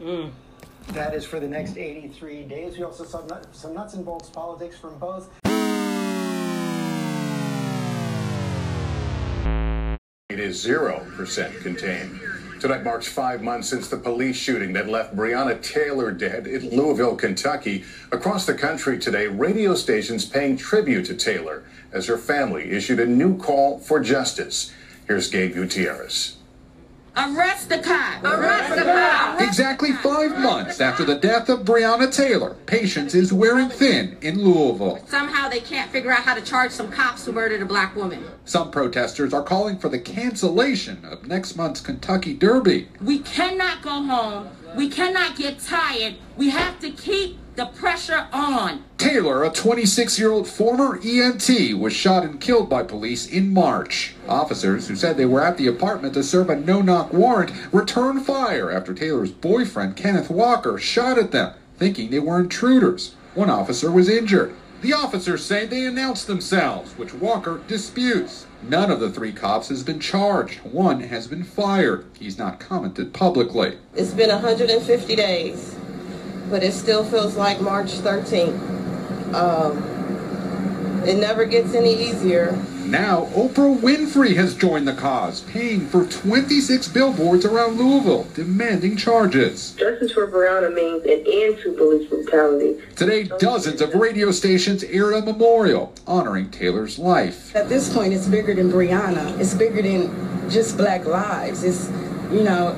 Mm. 0.00 0.30
That 0.88 1.14
is 1.14 1.24
for 1.24 1.38
the 1.38 1.48
next 1.48 1.76
83 1.76 2.42
days. 2.44 2.76
We 2.76 2.84
also 2.84 3.04
saw 3.04 3.26
some 3.52 3.74
nuts 3.74 3.94
and 3.94 4.04
bolts 4.04 4.28
politics 4.28 4.76
from 4.76 4.98
both. 4.98 5.28
It 10.28 10.40
is 10.40 10.64
0% 10.64 11.60
contained. 11.62 12.18
Tonight 12.62 12.84
marks 12.84 13.08
five 13.08 13.42
months 13.42 13.68
since 13.68 13.88
the 13.88 13.96
police 13.96 14.36
shooting 14.36 14.72
that 14.74 14.88
left 14.88 15.16
Breonna 15.16 15.60
Taylor 15.60 16.12
dead 16.12 16.46
in 16.46 16.70
Louisville, 16.70 17.16
Kentucky. 17.16 17.82
Across 18.12 18.46
the 18.46 18.54
country 18.54 19.00
today, 19.00 19.26
radio 19.26 19.74
stations 19.74 20.24
paying 20.24 20.56
tribute 20.56 21.06
to 21.06 21.14
Taylor 21.14 21.64
as 21.90 22.06
her 22.06 22.16
family 22.16 22.70
issued 22.70 23.00
a 23.00 23.04
new 23.04 23.36
call 23.36 23.80
for 23.80 23.98
justice. 23.98 24.72
Here's 25.08 25.28
Gabe 25.28 25.54
Gutierrez. 25.54 26.36
Arrest 27.14 27.68
the 27.68 27.78
cop! 27.78 28.24
Arrest 28.24 28.74
the 28.74 28.84
cop! 28.84 29.40
Exactly 29.40 29.92
five 29.92 30.38
months 30.38 30.80
after 30.80 31.04
the 31.04 31.14
death 31.14 31.50
of 31.50 31.60
Breonna 31.60 32.14
Taylor, 32.14 32.54
patience 32.64 33.14
is 33.14 33.34
wearing 33.34 33.68
thin 33.68 34.16
in 34.22 34.42
Louisville. 34.42 35.04
Somehow 35.06 35.50
they 35.50 35.60
can't 35.60 35.90
figure 35.90 36.10
out 36.10 36.22
how 36.22 36.34
to 36.34 36.40
charge 36.40 36.70
some 36.72 36.90
cops 36.90 37.26
who 37.26 37.32
murdered 37.32 37.60
a 37.60 37.66
black 37.66 37.94
woman. 37.94 38.24
Some 38.46 38.70
protesters 38.70 39.34
are 39.34 39.42
calling 39.42 39.78
for 39.78 39.90
the 39.90 39.98
cancellation 39.98 41.04
of 41.04 41.26
next 41.26 41.54
month's 41.54 41.82
Kentucky 41.82 42.32
Derby. 42.32 42.88
We 43.02 43.18
cannot 43.18 43.82
go 43.82 44.02
home. 44.02 44.48
We 44.74 44.88
cannot 44.88 45.36
get 45.36 45.60
tired. 45.60 46.14
We 46.38 46.48
have 46.48 46.80
to 46.80 46.90
keep 46.90 47.38
the 47.54 47.66
pressure 47.66 48.26
on. 48.32 48.84
Taylor, 48.96 49.44
a 49.44 49.50
26 49.50 50.18
year 50.18 50.30
old 50.30 50.48
former 50.48 50.98
EMT, 50.98 51.78
was 51.78 51.92
shot 51.92 52.24
and 52.24 52.40
killed 52.40 52.70
by 52.70 52.82
police 52.82 53.26
in 53.26 53.52
March. 53.52 54.14
Officers 54.28 54.88
who 54.88 54.96
said 54.96 55.16
they 55.16 55.26
were 55.26 55.44
at 55.44 55.58
the 55.58 55.66
apartment 55.66 56.14
to 56.14 56.22
serve 56.22 56.48
a 56.48 56.56
no 56.56 56.80
knock 56.80 57.12
warrant 57.12 57.52
returned 57.72 58.24
fire 58.24 58.70
after 58.70 58.94
Taylor's 58.94 59.32
boyfriend, 59.32 59.96
Kenneth 59.96 60.30
Walker, 60.30 60.78
shot 60.78 61.18
at 61.18 61.32
them, 61.32 61.54
thinking 61.76 62.10
they 62.10 62.20
were 62.20 62.40
intruders. 62.40 63.14
One 63.34 63.50
officer 63.50 63.90
was 63.90 64.08
injured. 64.08 64.54
The 64.80 64.94
officers 64.94 65.44
say 65.44 65.64
they 65.64 65.84
announced 65.84 66.26
themselves, 66.26 66.92
which 66.98 67.14
Walker 67.14 67.60
disputes. 67.68 68.46
None 68.68 68.90
of 68.90 68.98
the 68.98 69.10
three 69.10 69.32
cops 69.32 69.68
has 69.68 69.82
been 69.84 70.00
charged. 70.00 70.58
One 70.60 71.00
has 71.00 71.28
been 71.28 71.44
fired. 71.44 72.06
He's 72.18 72.38
not 72.38 72.58
commented 72.58 73.12
publicly. 73.12 73.78
It's 73.94 74.12
been 74.12 74.30
150 74.30 75.14
days 75.14 75.76
but 76.52 76.62
it 76.62 76.74
still 76.74 77.02
feels 77.02 77.34
like 77.34 77.62
March 77.62 77.88
13th. 77.88 79.32
Um, 79.32 79.82
it 81.08 81.16
never 81.16 81.46
gets 81.46 81.74
any 81.74 81.94
easier. 81.94 82.52
Now, 82.84 83.24
Oprah 83.34 83.74
Winfrey 83.74 84.36
has 84.36 84.54
joined 84.54 84.86
the 84.86 84.92
cause, 84.92 85.40
paying 85.40 85.86
for 85.86 86.04
26 86.04 86.88
billboards 86.88 87.46
around 87.46 87.78
Louisville, 87.78 88.26
demanding 88.34 88.96
charges. 88.98 89.72
Justice 89.72 90.12
for 90.12 90.30
Breonna 90.30 90.72
means 90.74 91.02
an 91.04 91.24
end 91.26 91.58
to 91.62 91.72
police 91.72 92.06
brutality. 92.10 92.76
Today, 92.96 93.22
dozens 93.38 93.80
of 93.80 93.94
radio 93.94 94.30
stations 94.30 94.84
aired 94.84 95.14
a 95.14 95.22
memorial 95.22 95.94
honoring 96.06 96.50
Taylor's 96.50 96.98
life. 96.98 97.56
At 97.56 97.70
this 97.70 97.90
point, 97.92 98.12
it's 98.12 98.28
bigger 98.28 98.52
than 98.52 98.70
Breonna. 98.70 99.38
It's 99.40 99.54
bigger 99.54 99.80
than 99.80 100.50
just 100.50 100.76
black 100.76 101.06
lives. 101.06 101.64
It's, 101.64 101.88
you 102.30 102.42
know, 102.42 102.76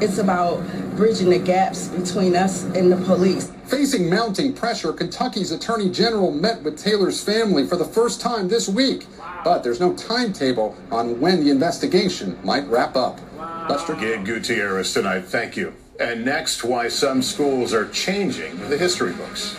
it's 0.00 0.18
about 0.18 0.60
bridging 0.96 1.30
the 1.30 1.38
gaps 1.38 1.88
between 1.88 2.36
us 2.36 2.64
and 2.64 2.92
the 2.92 2.96
police. 3.04 3.50
Facing 3.66 4.10
mounting 4.10 4.52
pressure, 4.52 4.92
Kentucky's 4.92 5.50
Attorney 5.50 5.90
General 5.90 6.30
met 6.30 6.62
with 6.62 6.78
Taylor's 6.78 7.22
family 7.22 7.66
for 7.66 7.76
the 7.76 7.84
first 7.84 8.20
time 8.20 8.48
this 8.48 8.68
week. 8.68 9.06
But 9.44 9.62
there's 9.62 9.80
no 9.80 9.94
timetable 9.94 10.76
on 10.90 11.20
when 11.20 11.42
the 11.42 11.50
investigation 11.50 12.38
might 12.44 12.66
wrap 12.68 12.96
up. 12.96 13.18
Wow. 13.32 13.66
Buster 13.68 13.94
Gabe 13.94 14.24
Gutierrez 14.24 14.92
tonight. 14.92 15.24
Thank 15.24 15.56
you. 15.56 15.74
And 15.98 16.24
next, 16.24 16.64
why 16.64 16.88
some 16.88 17.22
schools 17.22 17.72
are 17.72 17.88
changing 17.88 18.56
the 18.68 18.76
history 18.76 19.12
books. 19.12 19.56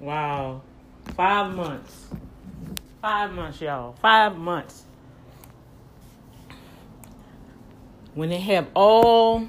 Wow. 0.00 0.62
Five 1.16 1.54
months. 1.54 2.06
Five 3.00 3.32
months, 3.32 3.60
y'all. 3.60 3.92
Five 4.00 4.36
months. 4.36 4.83
When 8.14 8.28
they 8.28 8.40
have 8.40 8.68
all 8.74 9.46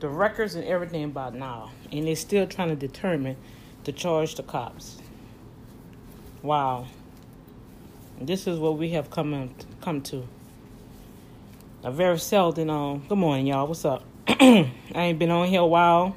the 0.00 0.08
records 0.08 0.54
and 0.54 0.64
everything 0.64 1.10
by 1.10 1.30
now, 1.30 1.70
and 1.90 2.06
they're 2.06 2.16
still 2.16 2.46
trying 2.46 2.68
to 2.68 2.76
determine 2.76 3.36
to 3.84 3.92
charge 3.92 4.34
the 4.34 4.42
cops. 4.42 4.98
Wow. 6.42 6.86
This 8.20 8.46
is 8.46 8.58
what 8.58 8.78
we 8.78 8.90
have 8.90 9.10
come 9.10 9.54
come 9.80 10.00
to. 10.02 10.26
A 11.84 11.90
very 11.90 12.18
seldom 12.18 12.70
on. 12.70 12.94
Um, 12.94 13.04
good 13.08 13.18
morning, 13.18 13.46
y'all. 13.46 13.66
What's 13.66 13.84
up? 13.84 14.04
I 14.28 14.70
ain't 14.94 15.18
been 15.18 15.30
on 15.30 15.48
here 15.48 15.60
a 15.60 15.66
while. 15.66 16.16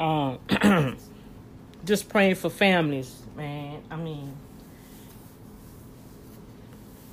Um, 0.00 0.38
just 1.84 2.08
praying 2.08 2.36
for 2.36 2.48
families, 2.48 3.22
man. 3.36 3.82
I 3.90 3.96
mean, 3.96 4.34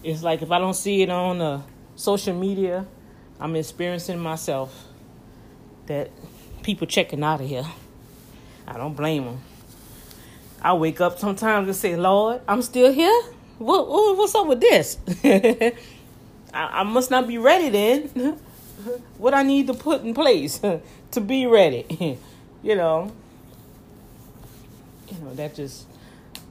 it's 0.03 0.23
like 0.23 0.41
if 0.41 0.51
I 0.51 0.59
don't 0.59 0.75
see 0.75 1.01
it 1.01 1.09
on 1.09 1.41
uh, 1.41 1.61
social 1.95 2.33
media, 2.33 2.87
I'm 3.39 3.55
experiencing 3.55 4.19
myself 4.19 4.85
that 5.85 6.11
people 6.61 6.87
checking 6.87 7.23
out 7.23 7.41
of 7.41 7.47
here. 7.47 7.65
I 8.67 8.77
don't 8.77 8.95
blame 8.95 9.25
them. 9.25 9.41
I 10.61 10.73
wake 10.73 10.99
up 10.99 11.19
sometimes 11.19 11.67
and 11.67 11.75
say, 11.75 11.95
Lord, 11.95 12.41
I'm 12.47 12.61
still 12.61 12.91
here? 12.91 13.21
What, 13.57 13.87
what 13.87 14.17
what's 14.17 14.35
up 14.35 14.47
with 14.47 14.59
this? 14.59 14.97
I, 15.23 15.73
I 16.53 16.83
must 16.83 17.11
not 17.11 17.27
be 17.27 17.37
ready 17.37 17.69
then. 17.69 18.39
what 19.17 19.33
I 19.33 19.43
need 19.43 19.67
to 19.67 19.73
put 19.73 20.03
in 20.03 20.13
place 20.13 20.59
to 21.11 21.21
be 21.21 21.45
ready. 21.45 22.17
you 22.61 22.75
know. 22.75 23.11
You 25.09 25.17
know, 25.25 25.33
that's 25.33 25.55
just 25.55 25.87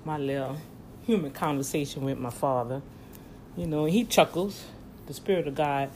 my 0.05 0.19
little 0.19 0.59
human 1.05 1.31
conversation 1.31 2.05
with 2.05 2.19
my 2.19 2.31
father. 2.31 2.83
You 3.57 3.67
know, 3.67 3.85
he 3.85 4.05
chuckles. 4.05 4.65
The 5.07 5.15
Spirit 5.15 5.49
of 5.49 5.55
God 5.55 5.91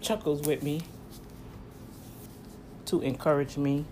chuckles 0.00 0.46
with 0.46 0.62
me 0.62 0.82
to 2.86 3.00
encourage 3.00 3.56
me. 3.56 3.84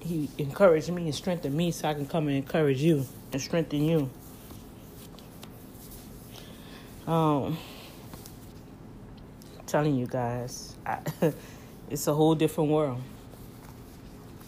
He 0.00 0.28
encouraged 0.38 0.90
me 0.90 1.04
and 1.04 1.14
strengthened 1.14 1.54
me 1.54 1.70
so 1.70 1.88
I 1.88 1.94
can 1.94 2.06
come 2.06 2.28
and 2.28 2.36
encourage 2.36 2.82
you 2.82 3.06
and 3.32 3.40
strengthen 3.40 3.84
you. 3.84 4.10
Um, 7.06 7.58
I'm 9.58 9.66
telling 9.66 9.96
you 9.96 10.06
guys, 10.06 10.74
I, 10.86 10.98
it's 11.90 12.06
a 12.06 12.14
whole 12.14 12.34
different 12.34 12.70
world. 12.70 13.00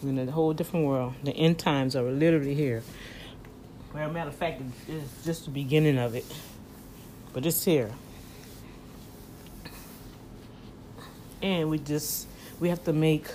We're 0.01 0.09
in 0.09 0.19
a 0.19 0.31
whole 0.31 0.53
different 0.53 0.85
world. 0.85 1.13
The 1.23 1.31
end 1.31 1.57
times 1.57 1.95
are 1.95 2.03
literally 2.03 2.53
here. 2.53 2.83
Well, 3.93 4.11
matter 4.11 4.29
of 4.29 4.35
fact, 4.35 4.61
it's 4.87 5.25
just 5.25 5.45
the 5.45 5.51
beginning 5.51 5.97
of 5.97 6.15
it, 6.15 6.25
but 7.33 7.45
it's 7.45 7.63
here. 7.63 7.91
And 11.45 11.69
we 11.69 11.77
just 11.77 12.27
we 12.59 12.69
have 12.69 12.83
to 12.83 12.91
make 12.91 13.27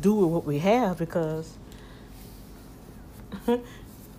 do 0.00 0.14
with 0.14 0.30
what 0.30 0.44
we 0.44 0.60
have 0.60 0.98
because 0.98 1.56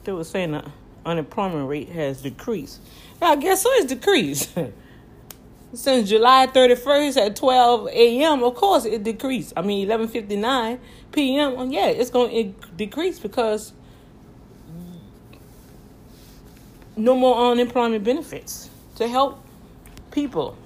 they 0.03 0.11
were 0.11 0.25
saying 0.25 0.51
the 0.51 0.65
unemployment 1.05 1.69
rate 1.69 1.87
has 1.89 2.21
decreased. 2.21 2.81
Now, 3.21 3.35
guess 3.35 3.63
what? 3.63 3.81
It's 3.83 3.93
decreased. 3.93 4.53
Since 5.73 6.09
July 6.09 6.47
31st 6.47 7.17
at 7.25 7.35
12 7.35 7.87
a.m., 7.89 8.43
of 8.43 8.55
course 8.55 8.83
it 8.85 9.03
decreased. 9.03 9.53
I 9.55 9.61
mean, 9.61 9.87
11:59 9.87 10.79
p.m. 11.13 11.71
Yeah, 11.71 11.87
it's 11.87 12.09
going 12.09 12.53
to 12.53 12.67
decrease 12.75 13.19
because 13.19 13.71
no 16.97 17.15
more 17.15 17.51
unemployment 17.51 18.03
benefits 18.03 18.69
to 18.95 19.07
help 19.07 19.41
people 20.11 20.57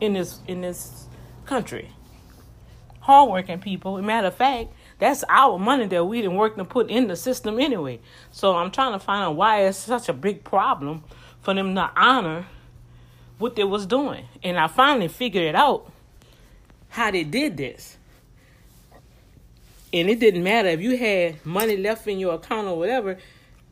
in 0.00 0.14
this 0.14 0.40
in 0.46 0.60
this 0.60 1.06
country. 1.44 1.90
Hardworking 3.00 3.60
people. 3.60 4.00
Matter 4.02 4.28
of 4.28 4.34
fact, 4.34 4.70
that's 4.98 5.22
our 5.28 5.58
money 5.58 5.86
that 5.86 6.04
we 6.04 6.22
didn't 6.22 6.36
work 6.36 6.56
to 6.56 6.64
put 6.64 6.90
in 6.90 7.06
the 7.06 7.16
system 7.16 7.60
anyway. 7.60 8.00
So 8.32 8.56
I'm 8.56 8.70
trying 8.70 8.92
to 8.92 8.98
find 8.98 9.22
out 9.22 9.36
why 9.36 9.62
it's 9.62 9.78
such 9.78 10.08
a 10.08 10.12
big 10.12 10.42
problem 10.42 11.04
for 11.40 11.54
them 11.54 11.74
to 11.76 11.90
honor 11.96 12.46
what 13.38 13.54
they 13.54 13.64
was 13.64 13.86
doing. 13.86 14.24
And 14.42 14.58
I 14.58 14.66
finally 14.66 15.08
figured 15.08 15.44
it 15.44 15.54
out 15.54 15.90
how 16.88 17.10
they 17.10 17.24
did 17.24 17.56
this. 17.56 17.96
And 19.92 20.10
it 20.10 20.18
didn't 20.18 20.42
matter 20.42 20.68
if 20.68 20.80
you 20.80 20.96
had 20.96 21.44
money 21.46 21.76
left 21.76 22.06
in 22.08 22.18
your 22.18 22.34
account 22.34 22.66
or 22.66 22.76
whatever. 22.76 23.18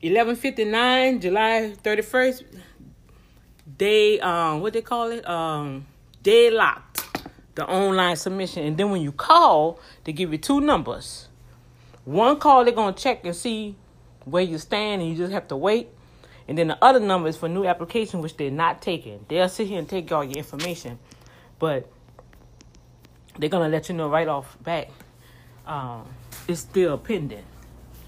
1159, 0.01 1.21
July 1.21 1.75
31st, 1.83 2.45
they 3.79 4.21
um 4.21 4.61
what 4.61 4.75
they 4.75 4.83
call 4.83 5.11
it? 5.11 5.27
Um 5.27 5.87
they 6.25 6.51
locked 6.51 7.05
the 7.55 7.67
online 7.67 8.17
submission. 8.17 8.65
And 8.65 8.77
then 8.77 8.91
when 8.91 9.01
you 9.01 9.13
call, 9.13 9.79
they 10.03 10.13
give 10.13 10.33
you 10.33 10.39
two 10.39 10.61
numbers. 10.61 11.29
One 12.05 12.39
call 12.39 12.65
they're 12.65 12.75
gonna 12.75 12.97
check 12.97 13.25
and 13.25 13.35
see 13.35 13.77
where 14.25 14.43
you 14.43 14.59
stand 14.59 15.03
and 15.03 15.11
you 15.11 15.17
just 15.17 15.33
have 15.33 15.49
to 15.49 15.57
wait. 15.57 15.89
And 16.49 16.59
then 16.59 16.69
the 16.69 16.85
other 16.85 17.01
number 17.01 17.29
is 17.29 17.37
for 17.37 17.49
new 17.49 17.65
application, 17.65 18.21
which 18.21 18.37
they're 18.37 18.51
not 18.51 18.83
taking. 18.83 19.25
They'll 19.29 19.49
sit 19.49 19.69
here 19.69 19.79
and 19.79 19.89
take 19.89 20.11
all 20.13 20.25
your 20.25 20.37
information, 20.37 20.99
but 21.59 21.91
they're 23.39 23.49
gonna 23.49 23.69
let 23.69 23.89
you 23.89 23.95
know 23.95 24.09
right 24.09 24.29
off 24.29 24.57
back. 24.63 24.91
Um, 25.67 26.07
it's 26.47 26.61
still 26.61 26.99
pending. 26.99 27.45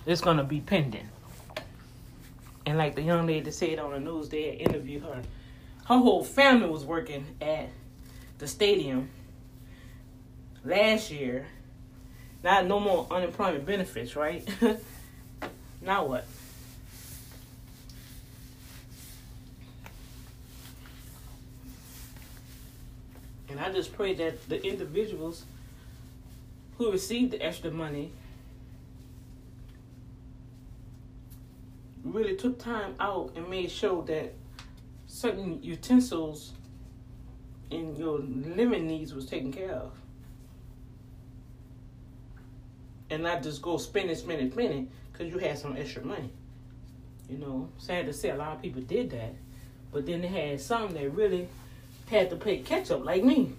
It's 0.04 0.20
gonna 0.20 0.44
be 0.44 0.60
pending. 0.60 1.08
And 2.66 2.76
like 2.76 2.94
the 2.94 3.02
young 3.02 3.26
lady 3.26 3.50
said 3.50 3.78
on 3.78 3.92
the 3.92 4.00
news, 4.00 4.28
they 4.28 4.50
interviewed 4.50 5.02
her. 5.04 5.22
Her 5.86 5.98
whole 5.98 6.24
family 6.24 6.68
was 6.68 6.84
working 6.84 7.24
at 7.40 7.70
the 8.38 8.46
stadium 8.46 9.08
last 10.64 11.10
year. 11.10 11.46
Not 12.42 12.66
no 12.66 12.78
more 12.78 13.06
unemployment 13.10 13.66
benefits, 13.66 14.14
right? 14.14 14.46
now 15.82 16.04
what? 16.04 16.26
And 23.48 23.60
I 23.60 23.72
just 23.72 23.94
pray 23.94 24.14
that 24.14 24.48
the 24.48 24.64
individuals 24.64 25.44
who 26.78 26.92
received 26.92 27.32
the 27.32 27.42
extra 27.42 27.70
money 27.70 28.12
really 32.04 32.36
took 32.36 32.58
time 32.58 32.94
out 33.00 33.32
and 33.34 33.48
made 33.48 33.70
sure 33.70 34.02
that 34.04 34.34
certain 35.06 35.62
utensils 35.62 36.52
and 37.70 37.96
your 37.98 38.18
living 38.18 38.86
needs 38.86 39.14
was 39.14 39.26
taken 39.26 39.52
care 39.52 39.72
of. 39.72 39.92
And 43.10 43.22
not 43.22 43.42
just 43.42 43.62
go 43.62 43.76
spending, 43.78 44.16
spending, 44.16 44.50
spending 44.50 44.90
because 45.12 45.32
you 45.32 45.38
had 45.38 45.58
some 45.58 45.76
extra 45.76 46.04
money. 46.04 46.30
You 47.28 47.38
know, 47.38 47.68
sad 47.78 48.06
to 48.06 48.12
say 48.12 48.30
a 48.30 48.36
lot 48.36 48.54
of 48.54 48.62
people 48.62 48.82
did 48.82 49.10
that. 49.10 49.34
But 49.92 50.06
then 50.06 50.20
they 50.20 50.28
had 50.28 50.60
some 50.60 50.92
that 50.94 51.12
really 51.12 51.48
had 52.08 52.30
to 52.30 52.36
play 52.36 52.58
catch 52.58 52.90
up, 52.90 53.04
like 53.04 53.24
me. 53.24 53.52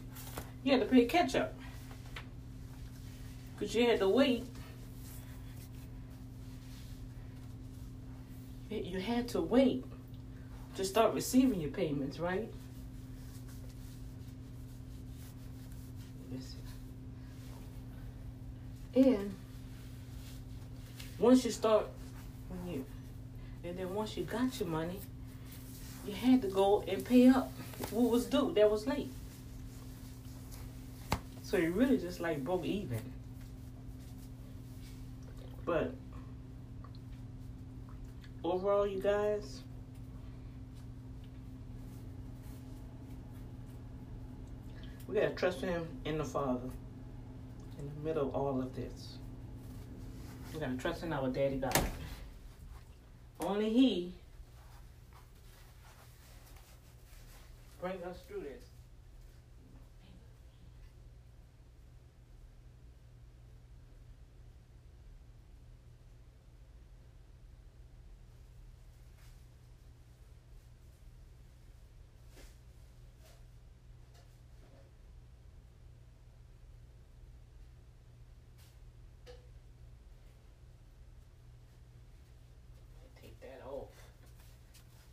You 0.64 0.74
had 0.74 0.82
to 0.82 0.88
play 0.88 1.06
catch 1.06 1.36
up. 1.36 1.54
Because 3.58 3.74
you 3.74 3.88
had 3.88 4.00
to 4.00 4.10
wait. 4.10 4.46
You 8.70 9.00
had 9.00 9.30
to 9.30 9.42
wait 9.42 9.86
to 10.76 10.86
start 10.86 11.14
receiving 11.14 11.60
your 11.60 11.72
payments, 11.72 12.20
right? 12.20 12.52
And 18.98 19.36
once 21.20 21.46
you 21.46 21.52
start, 21.52 21.86
you, 22.68 22.84
and 23.64 23.78
then 23.78 23.94
once 23.94 24.18
you 24.18 24.24
got 24.24 24.60
your 24.60 24.70
money, 24.70 25.00
you 26.08 26.14
had 26.14 26.42
to 26.42 26.48
go 26.48 26.84
and 26.88 27.06
pay 27.06 27.28
up 27.28 27.52
what 27.92 28.10
was 28.10 28.26
due 28.26 28.54
that 28.56 28.72
was 28.72 28.88
late. 28.88 29.12
So 31.44 31.58
you 31.58 31.72
really 31.72 32.00
just 32.00 32.20
like 32.20 32.44
broke 32.44 32.66
even. 32.66 33.02
But 35.64 35.94
overall, 38.44 38.88
you 38.88 39.00
guys, 39.00 39.62
we 45.08 45.16
gotta 45.16 45.30
trust 45.30 45.62
Him 45.62 45.88
in 46.06 46.18
the 46.18 46.26
Father 46.26 46.70
in 47.80 47.90
the 47.96 48.08
middle 48.08 48.28
of 48.28 48.36
all 48.36 48.60
of 48.62 48.76
this. 48.76 49.18
We 50.54 50.60
gotta 50.60 50.76
trust 50.78 51.04
in 51.04 51.14
our 51.14 51.30
Daddy 51.30 51.58
God. 51.58 51.80
Only 53.40 53.70
He 53.70 54.14
bring 57.82 58.04
us 58.04 58.18
through 58.28 58.42
this. 58.42 58.64
Take 83.22 83.40
that 83.42 83.62
off. 83.68 83.88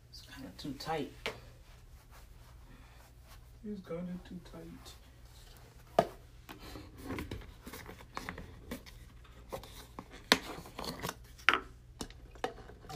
It's 0.09 0.23
kind 0.33 0.45
of 0.45 0.54
too 0.65 0.73
tight. 0.79 1.11
It's 3.63 3.87
kind 3.87 4.09
of 4.09 4.27
too 4.27 4.39
tight. 4.51 4.95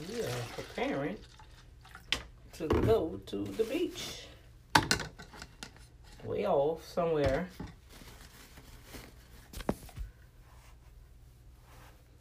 We 0.08 0.20
are 0.20 0.44
preparing 0.56 1.16
to 2.54 2.66
go 2.66 3.20
to 3.26 3.44
the 3.44 3.62
beach. 3.62 4.26
Way 6.24 6.46
off 6.46 6.84
somewhere. 6.84 7.48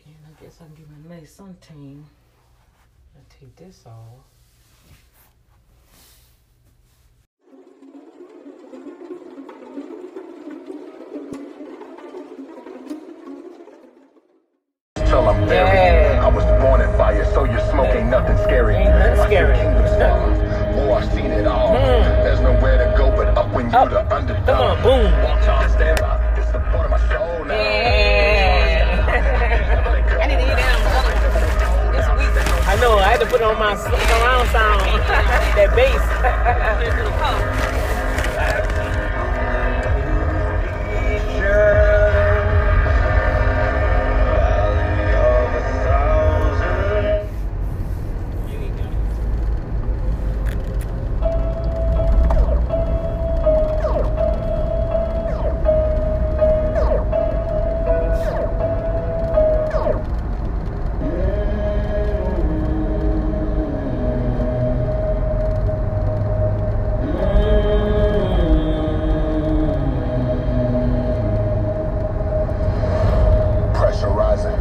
And 0.05 0.15
I 0.27 0.43
guess 0.43 0.59
I'll 0.61 0.69
give 0.69 0.87
my 0.91 1.15
nice 1.15 1.37
suntan. 1.37 2.03
I'll 3.15 3.25
take 3.39 3.55
this 3.55 3.83
off. 3.87 4.38
Oh, 19.41 20.91
I've 20.93 21.09
seen 21.13 21.31
it 21.31 21.47
all. 21.47 21.69
Hmm. 21.69 21.75
There's 22.23 22.41
nowhere 22.41 22.77
to 22.77 22.93
go 22.97 23.09
but 23.15 23.27
up 23.37 23.49
when 23.53 23.71
you're 23.71 23.87
the 23.87 24.01
underdog. 24.13 24.45
Come 24.45 24.59
on, 24.59 24.83
boom. 24.83 25.11
Watch 25.23 25.47
out, 25.47 25.71
stand 25.71 25.97
by. 25.99 26.07
Uh, 26.07 26.35
it's 26.37 26.51
the 26.51 26.59
part 26.59 26.85
of 26.85 26.91
my 26.91 26.99
soul 27.07 27.45
now. 27.45 27.53
I 30.19 30.27
need 30.27 30.35
to 30.35 30.43
eat 30.43 30.57
down. 30.57 30.81
I 32.67 32.75
know. 32.81 32.97
I 32.97 33.11
had 33.11 33.19
to 33.21 33.25
put 33.27 33.41
on 33.41 33.57
my 33.57 33.75
surround 33.77 34.49
sound. 34.49 34.81
that 35.55 35.73
bass. 35.75 36.03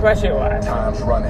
Pressurizing. 0.09 0.63
Pressurizing. 0.63 0.65
Time's 0.65 1.03
running. 1.03 1.28